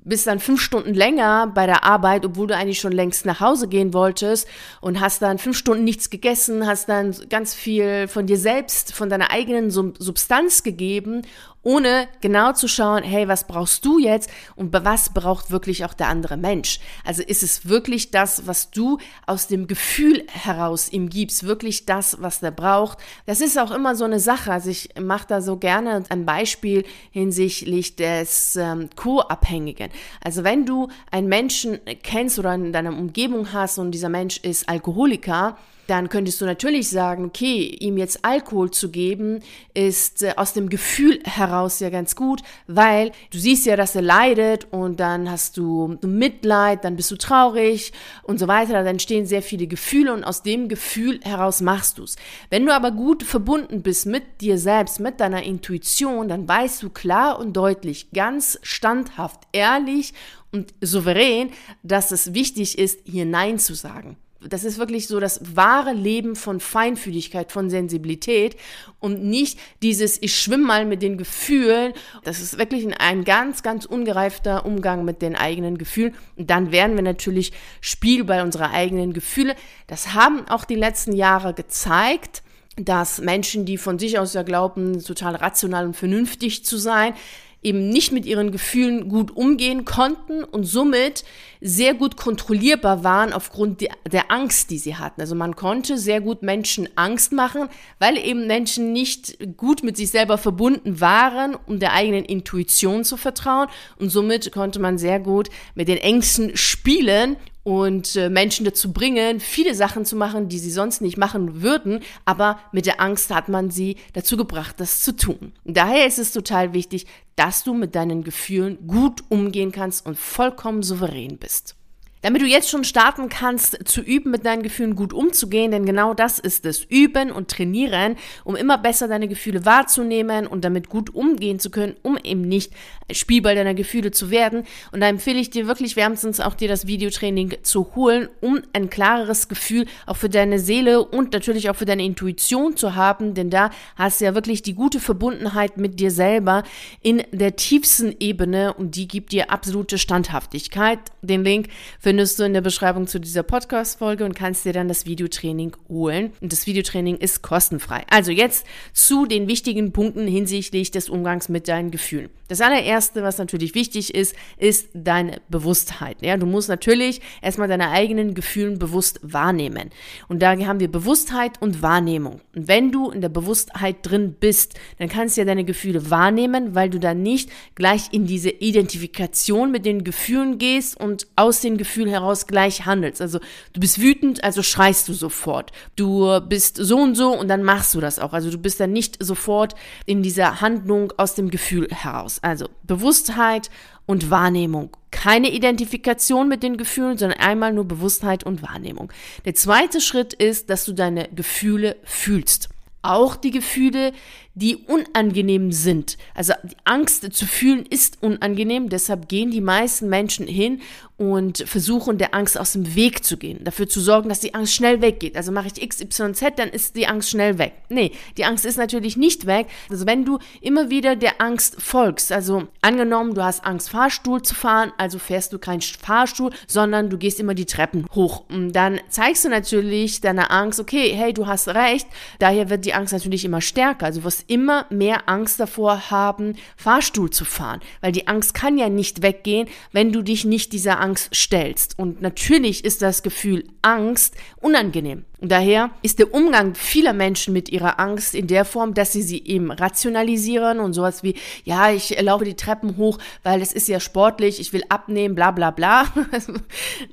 bist 0.08 0.26
dann 0.26 0.40
fünf 0.40 0.60
Stunden 0.60 0.94
länger 0.94 1.52
bei 1.54 1.66
der 1.66 1.84
Arbeit, 1.84 2.24
obwohl 2.24 2.46
du 2.46 2.56
eigentlich 2.56 2.80
schon 2.80 2.92
längst 2.92 3.26
nach 3.26 3.40
Hause 3.40 3.68
gehen 3.68 3.92
wolltest 3.92 4.48
und 4.80 5.00
hast 5.00 5.22
dann 5.22 5.38
fünf 5.38 5.56
Stunden 5.56 5.84
nichts 5.84 6.10
gegessen, 6.10 6.66
hast 6.66 6.88
dann 6.88 7.14
ganz 7.28 7.54
viel 7.54 8.08
von 8.08 8.26
dir 8.26 8.38
selbst, 8.38 8.92
von 8.92 9.08
deiner 9.08 9.30
eigenen 9.30 9.70
Substanz 9.70 10.62
gegeben 10.62 11.22
ohne 11.62 12.08
genau 12.20 12.52
zu 12.52 12.68
schauen, 12.68 13.02
hey, 13.02 13.28
was 13.28 13.46
brauchst 13.46 13.84
du 13.84 13.98
jetzt 13.98 14.30
und 14.56 14.72
was 14.72 15.10
braucht 15.12 15.50
wirklich 15.50 15.84
auch 15.84 15.94
der 15.94 16.08
andere 16.08 16.36
Mensch? 16.36 16.80
Also 17.04 17.22
ist 17.22 17.42
es 17.42 17.68
wirklich 17.68 18.10
das, 18.10 18.46
was 18.46 18.70
du 18.70 18.98
aus 19.26 19.48
dem 19.48 19.66
Gefühl 19.66 20.24
heraus 20.30 20.90
ihm 20.90 21.08
gibst, 21.08 21.44
wirklich 21.44 21.84
das, 21.86 22.16
was 22.20 22.40
der 22.40 22.52
braucht? 22.52 22.98
Das 23.26 23.40
ist 23.40 23.58
auch 23.58 23.70
immer 23.70 23.96
so 23.96 24.04
eine 24.04 24.20
Sache. 24.20 24.52
Also 24.52 24.70
ich 24.70 24.90
mache 25.00 25.26
da 25.28 25.40
so 25.40 25.56
gerne 25.56 26.04
ein 26.08 26.24
Beispiel 26.24 26.84
hinsichtlich 27.10 27.96
des 27.96 28.56
ähm, 28.56 28.88
Co-Abhängigen. 28.96 29.90
Also 30.22 30.44
wenn 30.44 30.64
du 30.64 30.88
einen 31.10 31.28
Menschen 31.28 31.80
kennst 32.02 32.38
oder 32.38 32.54
in 32.54 32.72
deiner 32.72 32.96
Umgebung 32.96 33.52
hast 33.52 33.78
und 33.78 33.90
dieser 33.90 34.08
Mensch 34.08 34.38
ist 34.38 34.68
Alkoholiker, 34.68 35.56
dann 35.88 36.10
könntest 36.10 36.40
du 36.40 36.44
natürlich 36.44 36.90
sagen, 36.90 37.24
okay, 37.24 37.62
ihm 37.64 37.96
jetzt 37.96 38.22
Alkohol 38.22 38.70
zu 38.70 38.90
geben, 38.90 39.40
ist 39.72 40.22
äh, 40.22 40.34
aus 40.36 40.52
dem 40.52 40.68
Gefühl 40.68 41.18
heraus 41.24 41.80
ja 41.80 41.88
ganz 41.88 42.14
gut, 42.14 42.42
weil 42.66 43.10
du 43.30 43.38
siehst 43.38 43.64
ja, 43.64 43.74
dass 43.74 43.96
er 43.96 44.02
leidet 44.02 44.66
und 44.70 45.00
dann 45.00 45.30
hast 45.30 45.56
du 45.56 45.96
Mitleid, 46.02 46.84
dann 46.84 46.94
bist 46.94 47.10
du 47.10 47.16
traurig 47.16 47.92
und 48.22 48.38
so 48.38 48.48
weiter. 48.48 48.74
Dann 48.74 48.86
entstehen 48.86 49.24
sehr 49.24 49.40
viele 49.40 49.66
Gefühle 49.66 50.12
und 50.12 50.24
aus 50.24 50.42
dem 50.42 50.68
Gefühl 50.68 51.20
heraus 51.22 51.62
machst 51.62 51.96
du 51.96 52.04
es. 52.04 52.16
Wenn 52.50 52.66
du 52.66 52.74
aber 52.74 52.90
gut 52.90 53.22
verbunden 53.22 53.80
bist 53.80 54.04
mit 54.04 54.42
dir 54.42 54.58
selbst, 54.58 55.00
mit 55.00 55.20
deiner 55.20 55.42
Intuition, 55.42 56.28
dann 56.28 56.46
weißt 56.46 56.82
du 56.82 56.90
klar 56.90 57.38
und 57.38 57.56
deutlich, 57.56 58.10
ganz 58.12 58.58
standhaft, 58.62 59.40
ehrlich 59.52 60.12
und 60.52 60.74
souverän, 60.82 61.50
dass 61.82 62.10
es 62.10 62.34
wichtig 62.34 62.78
ist, 62.78 63.00
hier 63.06 63.24
Nein 63.24 63.58
zu 63.58 63.74
sagen 63.74 64.18
das 64.40 64.62
ist 64.62 64.78
wirklich 64.78 65.08
so 65.08 65.18
das 65.18 65.40
wahre 65.56 65.92
Leben 65.92 66.36
von 66.36 66.60
Feinfühligkeit, 66.60 67.50
von 67.50 67.70
Sensibilität 67.70 68.56
und 69.00 69.24
nicht 69.24 69.58
dieses, 69.82 70.22
ich 70.22 70.36
schwimme 70.36 70.64
mal 70.64 70.86
mit 70.86 71.02
den 71.02 71.18
Gefühlen. 71.18 71.92
Das 72.22 72.40
ist 72.40 72.56
wirklich 72.56 72.86
ein 73.00 73.24
ganz, 73.24 73.64
ganz 73.64 73.84
ungereifter 73.84 74.64
Umgang 74.64 75.04
mit 75.04 75.22
den 75.22 75.34
eigenen 75.34 75.76
Gefühlen. 75.76 76.14
Und 76.36 76.50
dann 76.50 76.70
werden 76.70 76.94
wir 76.94 77.02
natürlich 77.02 77.52
Spielball 77.80 78.42
unserer 78.42 78.70
eigenen 78.70 79.12
Gefühle. 79.12 79.56
Das 79.88 80.14
haben 80.14 80.46
auch 80.48 80.64
die 80.64 80.76
letzten 80.76 81.12
Jahre 81.12 81.54
gezeigt 81.54 82.42
dass 82.80 83.20
Menschen, 83.20 83.64
die 83.64 83.76
von 83.76 83.98
sich 83.98 84.20
aus 84.20 84.34
ja 84.34 84.44
glauben, 84.44 85.02
total 85.02 85.34
rational 85.34 85.84
und 85.84 85.96
vernünftig 85.96 86.64
zu 86.64 86.76
sein, 86.76 87.14
eben 87.62 87.88
nicht 87.88 88.12
mit 88.12 88.24
ihren 88.24 88.52
Gefühlen 88.52 89.08
gut 89.08 89.36
umgehen 89.36 89.84
konnten 89.84 90.44
und 90.44 90.64
somit 90.64 91.24
sehr 91.60 91.94
gut 91.94 92.16
kontrollierbar 92.16 93.02
waren 93.02 93.32
aufgrund 93.32 93.80
der 93.80 94.30
Angst, 94.30 94.70
die 94.70 94.78
sie 94.78 94.96
hatten. 94.96 95.20
Also 95.20 95.34
man 95.34 95.56
konnte 95.56 95.98
sehr 95.98 96.20
gut 96.20 96.42
Menschen 96.42 96.88
Angst 96.94 97.32
machen, 97.32 97.68
weil 97.98 98.16
eben 98.16 98.46
Menschen 98.46 98.92
nicht 98.92 99.56
gut 99.56 99.82
mit 99.82 99.96
sich 99.96 100.10
selber 100.10 100.38
verbunden 100.38 101.00
waren, 101.00 101.56
um 101.66 101.80
der 101.80 101.94
eigenen 101.94 102.24
Intuition 102.24 103.04
zu 103.04 103.16
vertrauen. 103.16 103.68
Und 103.98 104.10
somit 104.10 104.52
konnte 104.52 104.78
man 104.78 104.96
sehr 104.96 105.18
gut 105.18 105.48
mit 105.74 105.88
den 105.88 105.98
Ängsten 105.98 106.56
spielen 106.56 107.36
und 107.68 108.16
äh, 108.16 108.30
Menschen 108.30 108.64
dazu 108.64 108.94
bringen, 108.94 109.40
viele 109.40 109.74
Sachen 109.74 110.06
zu 110.06 110.16
machen, 110.16 110.48
die 110.48 110.58
sie 110.58 110.70
sonst 110.70 111.02
nicht 111.02 111.18
machen 111.18 111.60
würden, 111.60 112.00
aber 112.24 112.58
mit 112.72 112.86
der 112.86 112.98
Angst 112.98 113.30
hat 113.30 113.50
man 113.50 113.70
sie 113.70 113.96
dazu 114.14 114.38
gebracht, 114.38 114.76
das 114.78 115.02
zu 115.02 115.14
tun. 115.14 115.52
daher 115.66 116.06
ist 116.06 116.18
es 116.18 116.32
total 116.32 116.72
wichtig, 116.72 117.04
dass 117.36 117.64
du 117.64 117.74
mit 117.74 117.94
deinen 117.94 118.24
Gefühlen 118.24 118.78
gut 118.86 119.22
umgehen 119.28 119.70
kannst 119.70 120.06
und 120.06 120.18
vollkommen 120.18 120.82
souverän 120.82 121.36
bist. 121.36 121.77
Damit 122.22 122.42
du 122.42 122.46
jetzt 122.46 122.68
schon 122.68 122.84
starten 122.84 123.28
kannst, 123.28 123.88
zu 123.88 124.00
üben, 124.00 124.30
mit 124.30 124.44
deinen 124.44 124.62
Gefühlen 124.62 124.96
gut 124.96 125.12
umzugehen, 125.12 125.70
denn 125.70 125.86
genau 125.86 126.14
das 126.14 126.38
ist 126.38 126.66
es. 126.66 126.84
Üben 126.84 127.30
und 127.30 127.48
trainieren, 127.48 128.16
um 128.44 128.56
immer 128.56 128.78
besser 128.78 129.06
deine 129.08 129.28
Gefühle 129.28 129.64
wahrzunehmen 129.64 130.46
und 130.46 130.64
damit 130.64 130.88
gut 130.88 131.14
umgehen 131.14 131.60
zu 131.60 131.70
können, 131.70 131.94
um 132.02 132.18
eben 132.22 132.42
nicht 132.42 132.72
Spielball 133.12 133.54
deiner 133.54 133.74
Gefühle 133.74 134.10
zu 134.10 134.30
werden. 134.30 134.64
Und 134.92 135.00
da 135.00 135.08
empfehle 135.08 135.38
ich 135.38 135.50
dir 135.50 135.66
wirklich 135.66 135.96
wärmstens 135.96 136.40
auch 136.40 136.54
dir 136.54 136.68
das 136.68 136.86
Videotraining 136.86 137.56
zu 137.62 137.94
holen, 137.94 138.28
um 138.40 138.60
ein 138.72 138.90
klareres 138.90 139.48
Gefühl 139.48 139.86
auch 140.06 140.16
für 140.16 140.28
deine 140.28 140.58
Seele 140.58 141.04
und 141.04 141.32
natürlich 141.32 141.70
auch 141.70 141.76
für 141.76 141.86
deine 141.86 142.04
Intuition 142.04 142.76
zu 142.76 142.94
haben, 142.94 143.34
denn 143.34 143.50
da 143.50 143.70
hast 143.96 144.20
du 144.20 144.24
ja 144.24 144.34
wirklich 144.34 144.62
die 144.62 144.74
gute 144.74 145.00
Verbundenheit 145.00 145.76
mit 145.76 146.00
dir 146.00 146.10
selber 146.10 146.64
in 147.00 147.22
der 147.32 147.56
tiefsten 147.56 148.14
Ebene 148.20 148.74
und 148.74 148.96
die 148.96 149.08
gibt 149.08 149.32
dir 149.32 149.50
absolute 149.50 149.98
Standhaftigkeit. 149.98 150.98
Den 151.22 151.44
Link 151.44 151.68
für 152.00 152.07
findest 152.08 152.38
du 152.38 152.44
in 152.44 152.54
der 152.54 152.62
Beschreibung 152.62 153.06
zu 153.06 153.20
dieser 153.20 153.42
Podcast-Folge 153.42 154.24
und 154.24 154.34
kannst 154.34 154.64
dir 154.64 154.72
dann 154.72 154.88
das 154.88 155.04
Videotraining 155.04 155.76
holen. 155.90 156.32
Und 156.40 156.52
das 156.52 156.66
Videotraining 156.66 157.18
ist 157.18 157.42
kostenfrei. 157.42 158.04
Also 158.08 158.32
jetzt 158.32 158.64
zu 158.94 159.26
den 159.26 159.46
wichtigen 159.46 159.92
Punkten 159.92 160.26
hinsichtlich 160.26 160.90
des 160.90 161.10
Umgangs 161.10 161.50
mit 161.50 161.68
deinen 161.68 161.90
Gefühlen. 161.90 162.30
Das 162.48 162.62
allererste, 162.62 163.22
was 163.22 163.36
natürlich 163.36 163.74
wichtig 163.74 164.14
ist, 164.14 164.34
ist 164.56 164.88
deine 164.94 165.42
Bewusstheit. 165.50 166.16
Ja, 166.22 166.38
du 166.38 166.46
musst 166.46 166.70
natürlich 166.70 167.20
erstmal 167.42 167.68
deine 167.68 167.90
eigenen 167.90 168.32
Gefühlen 168.32 168.78
bewusst 168.78 169.20
wahrnehmen. 169.22 169.90
Und 170.28 170.40
da 170.40 170.56
haben 170.56 170.80
wir 170.80 170.90
Bewusstheit 170.90 171.60
und 171.60 171.82
Wahrnehmung. 171.82 172.40
Und 172.56 172.68
wenn 172.68 172.90
du 172.90 173.10
in 173.10 173.20
der 173.20 173.28
Bewusstheit 173.28 173.96
drin 174.00 174.34
bist, 174.40 174.80
dann 174.98 175.10
kannst 175.10 175.36
du 175.36 175.42
ja 175.42 175.44
deine 175.44 175.64
Gefühle 175.64 176.08
wahrnehmen, 176.08 176.74
weil 176.74 176.88
du 176.88 176.98
dann 176.98 177.22
nicht 177.22 177.50
gleich 177.74 178.04
in 178.12 178.24
diese 178.24 178.48
Identifikation 178.48 179.70
mit 179.70 179.84
den 179.84 180.02
Gefühlen 180.02 180.56
gehst 180.56 180.98
und 180.98 181.26
aus 181.36 181.60
den 181.60 181.76
Gefühlen 181.76 181.97
Gefühl 181.98 182.10
heraus 182.12 182.46
gleich 182.46 182.86
handelst. 182.86 183.20
Also 183.20 183.40
du 183.72 183.80
bist 183.80 184.00
wütend, 184.00 184.44
also 184.44 184.62
schreist 184.62 185.08
du 185.08 185.14
sofort. 185.14 185.72
Du 185.96 186.40
bist 186.40 186.76
so 186.76 186.98
und 186.98 187.16
so 187.16 187.36
und 187.36 187.48
dann 187.48 187.64
machst 187.64 187.92
du 187.94 188.00
das 188.00 188.20
auch. 188.20 188.32
Also 188.32 188.50
du 188.50 188.58
bist 188.58 188.78
dann 188.78 188.92
nicht 188.92 189.22
sofort 189.22 189.74
in 190.06 190.22
dieser 190.22 190.60
Handlung 190.60 191.12
aus 191.16 191.34
dem 191.34 191.50
Gefühl 191.50 191.88
heraus. 191.90 192.38
Also 192.40 192.68
Bewusstheit 192.84 193.68
und 194.06 194.30
Wahrnehmung. 194.30 194.96
Keine 195.10 195.50
Identifikation 195.50 196.48
mit 196.48 196.62
den 196.62 196.76
Gefühlen, 196.76 197.18
sondern 197.18 197.40
einmal 197.40 197.72
nur 197.72 197.84
Bewusstheit 197.84 198.44
und 198.44 198.62
Wahrnehmung. 198.62 199.12
Der 199.44 199.54
zweite 199.54 200.00
Schritt 200.00 200.34
ist, 200.34 200.70
dass 200.70 200.84
du 200.84 200.92
deine 200.92 201.28
Gefühle 201.34 201.96
fühlst. 202.04 202.68
Auch 203.02 203.34
die 203.34 203.50
Gefühle, 203.50 204.12
die 204.58 204.76
unangenehm 204.76 205.70
sind. 205.70 206.18
Also 206.34 206.52
die 206.64 206.76
Angst 206.84 207.32
zu 207.32 207.46
fühlen 207.46 207.86
ist 207.86 208.22
unangenehm, 208.22 208.88
deshalb 208.88 209.28
gehen 209.28 209.50
die 209.50 209.60
meisten 209.60 210.08
Menschen 210.08 210.46
hin 210.48 210.80
und 211.18 211.64
versuchen 211.66 212.16
der 212.16 212.32
Angst 212.32 212.58
aus 212.58 212.72
dem 212.72 212.94
Weg 212.94 213.24
zu 213.24 213.36
gehen, 213.36 213.64
dafür 213.64 213.88
zu 213.88 214.00
sorgen, 214.00 214.28
dass 214.28 214.38
die 214.38 214.54
Angst 214.54 214.74
schnell 214.74 215.02
weggeht. 215.02 215.36
Also 215.36 215.50
mache 215.50 215.66
ich 215.66 215.88
XYZ, 215.88 216.44
dann 216.56 216.68
ist 216.68 216.94
die 216.94 217.08
Angst 217.08 217.30
schnell 217.30 217.58
weg. 217.58 217.72
Nee, 217.88 218.12
die 218.36 218.44
Angst 218.44 218.64
ist 218.64 218.78
natürlich 218.78 219.16
nicht 219.16 219.46
weg. 219.46 219.66
Also 219.90 220.06
wenn 220.06 220.24
du 220.24 220.38
immer 220.60 220.90
wieder 220.90 221.16
der 221.16 221.40
Angst 221.40 221.82
folgst, 221.82 222.30
also 222.30 222.68
angenommen, 222.82 223.34
du 223.34 223.42
hast 223.42 223.64
Angst 223.64 223.90
Fahrstuhl 223.90 224.42
zu 224.42 224.54
fahren, 224.54 224.92
also 224.96 225.18
fährst 225.18 225.52
du 225.52 225.58
keinen 225.58 225.80
Fahrstuhl, 225.80 226.52
sondern 226.68 227.10
du 227.10 227.18
gehst 227.18 227.40
immer 227.40 227.54
die 227.54 227.66
Treppen 227.66 228.06
hoch. 228.14 228.44
Und 228.48 228.72
dann 228.72 229.00
zeigst 229.08 229.44
du 229.44 229.48
natürlich 229.48 230.20
deiner 230.20 230.52
Angst, 230.52 230.78
okay, 230.78 231.12
hey, 231.12 231.32
du 231.32 231.48
hast 231.48 231.66
recht, 231.66 232.06
daher 232.38 232.70
wird 232.70 232.84
die 232.84 232.94
Angst 232.94 233.12
natürlich 233.12 233.44
immer 233.44 233.60
stärker. 233.60 234.06
Also 234.06 234.22
wirst 234.22 234.47
immer 234.48 234.86
mehr 234.90 235.28
Angst 235.28 235.60
davor 235.60 236.10
haben, 236.10 236.56
Fahrstuhl 236.76 237.30
zu 237.30 237.44
fahren, 237.44 237.80
weil 238.00 238.12
die 238.12 238.26
Angst 238.26 238.54
kann 238.54 238.78
ja 238.78 238.88
nicht 238.88 239.22
weggehen, 239.22 239.68
wenn 239.92 240.12
du 240.12 240.22
dich 240.22 240.44
nicht 240.44 240.72
dieser 240.72 241.00
Angst 241.00 241.34
stellst. 241.34 241.98
Und 241.98 242.20
natürlich 242.20 242.84
ist 242.84 243.02
das 243.02 243.22
Gefühl 243.22 243.64
Angst 243.82 244.34
unangenehm. 244.56 245.24
Und 245.40 245.52
daher 245.52 245.90
ist 246.02 246.18
der 246.18 246.34
Umgang 246.34 246.74
vieler 246.74 247.12
Menschen 247.12 247.52
mit 247.52 247.68
ihrer 247.68 248.00
Angst 248.00 248.34
in 248.34 248.48
der 248.48 248.64
Form, 248.64 248.94
dass 248.94 249.12
sie 249.12 249.22
sie 249.22 249.44
eben 249.44 249.70
rationalisieren 249.70 250.80
und 250.80 250.94
sowas 250.94 251.22
wie, 251.22 251.34
ja, 251.64 251.92
ich 251.92 252.20
laufe 252.20 252.44
die 252.44 252.56
Treppen 252.56 252.96
hoch, 252.96 253.18
weil 253.44 253.62
es 253.62 253.72
ist 253.72 253.86
ja 253.86 254.00
sportlich, 254.00 254.58
ich 254.58 254.72
will 254.72 254.82
abnehmen, 254.88 255.36
bla 255.36 255.52
bla 255.52 255.70
bla. 255.70 256.06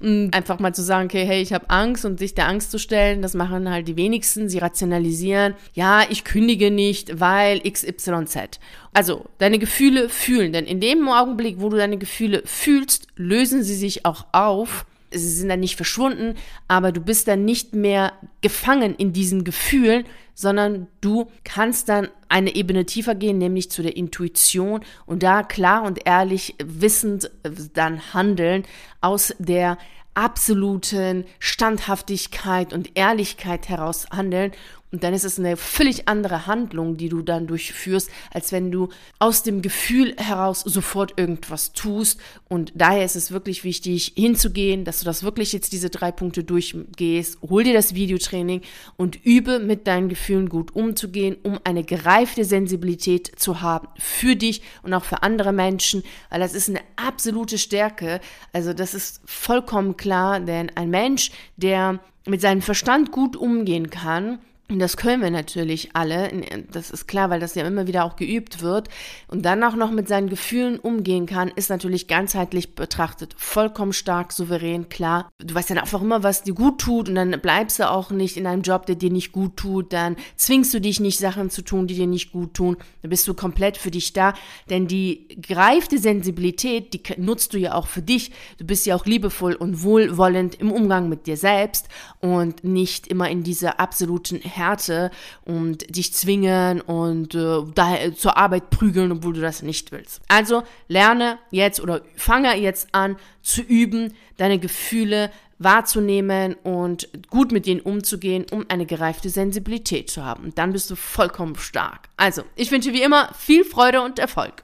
Einfach 0.31 0.59
mal 0.59 0.73
zu 0.73 0.81
sagen, 0.81 1.05
okay, 1.05 1.25
hey, 1.25 1.41
ich 1.41 1.53
habe 1.53 1.69
Angst 1.69 2.03
und 2.03 2.17
sich 2.17 2.33
der 2.33 2.47
Angst 2.47 2.71
zu 2.71 2.79
stellen, 2.79 3.21
das 3.21 3.35
machen 3.35 3.69
halt 3.69 3.87
die 3.87 3.95
wenigsten. 3.95 4.49
Sie 4.49 4.57
rationalisieren, 4.57 5.53
ja, 5.73 6.01
ich 6.09 6.23
kündige 6.23 6.71
nicht, 6.71 7.19
weil 7.19 7.59
XYZ. 7.59 8.59
Also 8.91 9.25
deine 9.37 9.59
Gefühle 9.59 10.09
fühlen, 10.09 10.51
denn 10.51 10.65
in 10.65 10.79
dem 10.79 11.07
Augenblick, 11.09 11.59
wo 11.59 11.69
du 11.69 11.77
deine 11.77 11.97
Gefühle 11.97 12.41
fühlst, 12.45 13.07
lösen 13.15 13.61
sie 13.61 13.75
sich 13.75 14.05
auch 14.05 14.25
auf 14.31 14.85
sie 15.11 15.29
sind 15.29 15.49
dann 15.49 15.59
nicht 15.59 15.75
verschwunden, 15.75 16.35
aber 16.67 16.91
du 16.91 17.01
bist 17.01 17.27
dann 17.27 17.45
nicht 17.45 17.73
mehr 17.73 18.13
gefangen 18.41 18.95
in 18.95 19.13
diesen 19.13 19.43
Gefühlen, 19.43 20.05
sondern 20.33 20.87
du 21.01 21.31
kannst 21.43 21.89
dann 21.89 22.09
eine 22.29 22.55
Ebene 22.55 22.85
tiefer 22.85 23.15
gehen, 23.15 23.37
nämlich 23.37 23.71
zu 23.71 23.81
der 23.81 23.95
Intuition 23.95 24.81
und 25.05 25.23
da 25.23 25.43
klar 25.43 25.83
und 25.83 25.99
ehrlich 26.05 26.55
wissend 26.63 27.31
äh, 27.43 27.51
dann 27.73 28.13
handeln 28.13 28.63
aus 29.01 29.33
der 29.39 29.77
absoluten 30.13 31.25
Standhaftigkeit 31.39 32.73
und 32.73 32.91
Ehrlichkeit 32.95 33.69
heraus 33.69 34.07
handeln 34.11 34.51
Und 34.95 35.03
dann 35.03 35.13
ist 35.13 35.25
es 35.25 35.37
eine 35.37 35.57
völlig 35.57 36.07
andere 36.07 36.47
Handlung, 36.47 36.95
die 36.95 37.09
du 37.09 37.21
dann 37.21 37.47
durchführst, 37.47 38.09
als 38.31 38.53
wenn 38.53 38.71
du 38.71 38.87
aus 39.19 39.43
dem 39.43 39.61
Gefühl 39.61 40.15
heraus 40.15 40.61
sofort 40.61 41.19
irgendwas 41.19 41.73
tust. 41.73 42.17
Und 42.47 42.71
daher 42.75 43.03
ist 43.03 43.17
es 43.17 43.29
wirklich 43.29 43.65
wichtig, 43.65 44.13
hinzugehen, 44.15 44.85
dass 44.85 44.99
du 44.99 45.05
das 45.05 45.21
wirklich 45.23 45.51
jetzt 45.51 45.73
diese 45.73 45.89
drei 45.89 46.13
Punkte 46.13 46.45
durchgehst. 46.45 47.39
Hol 47.41 47.65
dir 47.65 47.73
das 47.73 47.93
Videotraining 47.93 48.61
und 48.95 49.19
übe 49.25 49.59
mit 49.59 49.85
deinen 49.85 50.07
Gefühlen 50.07 50.47
gut 50.47 50.73
umzugehen, 50.73 51.35
um 51.43 51.59
eine 51.65 51.83
gereifte 51.83 52.45
Sensibilität 52.45 53.37
zu 53.37 53.59
haben 53.59 53.89
für 53.97 54.37
dich 54.37 54.61
und 54.81 54.93
auch 54.93 55.03
für 55.03 55.23
andere 55.23 55.51
Menschen, 55.51 56.03
weil 56.29 56.39
das 56.39 56.53
ist 56.53 56.69
eine 56.69 56.79
absolute 56.95 57.57
Stärke. 57.57 58.21
Also 58.53 58.71
das 58.71 58.93
ist 58.93 59.19
vollkommen 59.25 59.97
klar, 59.97 60.39
denn 60.39 60.71
ein 60.75 60.89
Mensch, 60.89 61.31
der 61.57 61.99
mit 62.25 62.39
seinem 62.39 62.61
Verstand 62.61 63.11
gut 63.11 63.35
umgehen 63.35 63.89
kann, 63.89 64.39
und 64.67 64.79
das 64.79 64.97
können 64.97 65.21
wir 65.21 65.29
natürlich 65.29 65.89
alle, 65.93 66.31
das 66.71 66.89
ist 66.89 67.07
klar, 67.07 67.29
weil 67.29 67.39
das 67.39 67.53
ja 67.53 67.67
immer 67.67 67.85
wieder 67.85 68.03
auch 68.03 68.15
geübt 68.15 68.63
wird. 68.63 68.89
Und 69.27 69.43
dann 69.43 69.63
auch 69.63 69.75
noch 69.75 69.91
mit 69.91 70.07
seinen 70.07 70.27
Gefühlen 70.27 70.79
umgehen 70.79 71.27
kann, 71.27 71.49
ist 71.55 71.69
natürlich 71.69 72.07
ganzheitlich 72.07 72.73
betrachtet 72.73 73.35
vollkommen 73.37 73.93
stark, 73.93 74.31
souverän, 74.31 74.89
klar. 74.89 75.29
Du 75.37 75.53
weißt 75.53 75.69
dann 75.69 75.77
einfach 75.77 76.01
immer, 76.01 76.23
was 76.23 76.41
dir 76.41 76.55
gut 76.55 76.81
tut 76.81 77.09
und 77.09 77.15
dann 77.15 77.39
bleibst 77.41 77.77
du 77.77 77.87
auch 77.87 78.09
nicht 78.09 78.37
in 78.37 78.47
einem 78.47 78.63
Job, 78.63 78.87
der 78.87 78.95
dir 78.95 79.11
nicht 79.11 79.31
gut 79.31 79.55
tut. 79.55 79.93
Dann 79.93 80.15
zwingst 80.35 80.73
du 80.73 80.81
dich 80.81 80.99
nicht, 80.99 81.19
Sachen 81.19 81.51
zu 81.51 81.61
tun, 81.61 81.85
die 81.85 81.93
dir 81.93 82.07
nicht 82.07 82.31
gut 82.31 82.55
tun. 82.55 82.77
Dann 83.03 83.09
bist 83.11 83.27
du 83.27 83.35
komplett 83.35 83.77
für 83.77 83.91
dich 83.91 84.13
da. 84.13 84.33
Denn 84.71 84.87
die 84.87 85.27
gereifte 85.29 85.99
Sensibilität, 85.99 86.91
die 86.93 87.21
nutzt 87.21 87.53
du 87.53 87.59
ja 87.59 87.75
auch 87.75 87.85
für 87.85 88.01
dich. 88.01 88.31
Du 88.57 88.65
bist 88.65 88.87
ja 88.87 88.95
auch 88.95 89.05
liebevoll 89.05 89.53
und 89.53 89.83
wohlwollend 89.83 90.55
im 90.55 90.71
Umgang 90.71 91.07
mit 91.07 91.27
dir 91.27 91.37
selbst 91.37 91.87
und 92.19 92.63
nicht 92.63 93.05
immer 93.05 93.29
in 93.29 93.43
dieser 93.43 93.79
absoluten 93.79 94.41
Härte 94.55 95.11
und 95.43 95.95
dich 95.95 96.13
zwingen 96.13 96.81
und 96.81 97.35
äh, 97.35 97.63
daher 97.73 98.15
zur 98.15 98.37
Arbeit 98.37 98.69
prügeln, 98.69 99.11
obwohl 99.11 99.33
du 99.33 99.41
das 99.41 99.61
nicht 99.61 99.91
willst. 99.91 100.21
Also 100.27 100.63
lerne 100.87 101.37
jetzt 101.51 101.79
oder 101.81 102.01
fange 102.15 102.55
jetzt 102.57 102.89
an 102.91 103.17
zu 103.41 103.61
üben, 103.61 104.13
deine 104.37 104.59
Gefühle 104.59 105.31
wahrzunehmen 105.57 106.55
und 106.55 107.07
gut 107.29 107.51
mit 107.51 107.65
denen 107.65 107.79
umzugehen, 107.79 108.45
um 108.51 108.65
eine 108.67 108.85
gereifte 108.85 109.29
Sensibilität 109.29 110.09
zu 110.09 110.23
haben. 110.23 110.53
Dann 110.55 110.73
bist 110.73 110.89
du 110.89 110.95
vollkommen 110.95 111.55
stark. 111.55 112.09
Also, 112.17 112.43
ich 112.55 112.71
wünsche 112.71 112.93
wie 112.93 113.01
immer 113.01 113.33
viel 113.33 113.63
Freude 113.63 114.01
und 114.01 114.19
Erfolg. 114.19 114.63